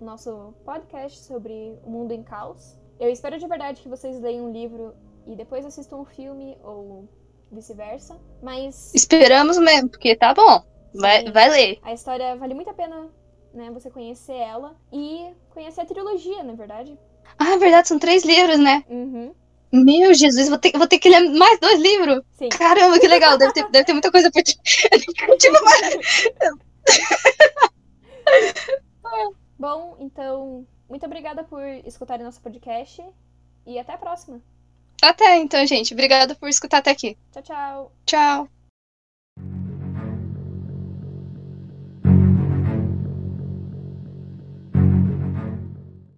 o 0.00 0.04
nosso 0.04 0.54
podcast 0.64 1.20
sobre 1.24 1.78
o 1.84 1.90
mundo 1.90 2.12
em 2.12 2.22
caos. 2.22 2.76
Eu 2.98 3.10
espero 3.10 3.38
de 3.38 3.46
verdade 3.46 3.80
que 3.82 3.88
vocês 3.88 4.20
leiam 4.20 4.46
um 4.46 4.52
livro 4.52 4.94
e 5.26 5.36
depois 5.36 5.64
assistam 5.64 5.98
um 5.98 6.04
filme 6.04 6.58
ou 6.62 7.08
vice-versa. 7.50 8.18
Mas 8.42 8.94
Esperamos 8.94 9.58
mesmo, 9.58 9.88
porque 9.88 10.14
tá 10.16 10.34
bom. 10.34 10.62
Vai, 10.94 11.30
vai 11.30 11.48
ler. 11.50 11.78
a 11.82 11.92
história 11.92 12.34
vale 12.36 12.54
muito 12.54 12.70
a 12.70 12.74
pena, 12.74 13.08
né? 13.52 13.70
Você 13.72 13.90
conhecer 13.90 14.36
ela 14.36 14.74
e 14.92 15.26
conhecer 15.50 15.82
a 15.82 15.86
trilogia, 15.86 16.42
na 16.42 16.54
verdade. 16.54 16.98
Ah, 17.38 17.52
é 17.54 17.58
verdade, 17.58 17.88
são 17.88 17.98
três 17.98 18.24
livros, 18.24 18.58
né? 18.58 18.84
Uhum. 18.88 19.34
Meu 19.70 20.14
Jesus, 20.14 20.48
vou 20.48 20.56
ter, 20.58 20.72
vou 20.72 20.86
ter 20.86 20.98
que 20.98 21.10
ler 21.10 21.20
mais 21.30 21.60
dois 21.60 21.78
livros. 21.78 22.22
Sim. 22.38 22.48
Caramba, 22.48 22.98
que 22.98 23.06
legal. 23.06 23.36
Deve 23.36 23.52
ter, 23.52 23.68
deve 23.70 23.84
ter 23.84 23.92
muita 23.92 24.10
coisa 24.10 24.30
pra 24.30 24.42
ti. 24.42 24.56
tipo, 25.38 25.58
Bom, 29.58 29.96
então, 30.00 30.66
muito 30.88 31.04
obrigada 31.04 31.44
por 31.44 31.62
escutarem 31.84 32.24
nosso 32.24 32.40
podcast 32.40 33.04
e 33.66 33.78
até 33.78 33.92
a 33.92 33.98
próxima. 33.98 34.40
até 35.02 35.36
então, 35.36 35.66
gente. 35.66 35.92
Obrigada 35.92 36.34
por 36.34 36.48
escutar 36.48 36.78
até 36.78 36.92
aqui. 36.92 37.18
Tchau, 37.32 37.42
tchau. 37.42 37.92
Tchau. 38.06 38.57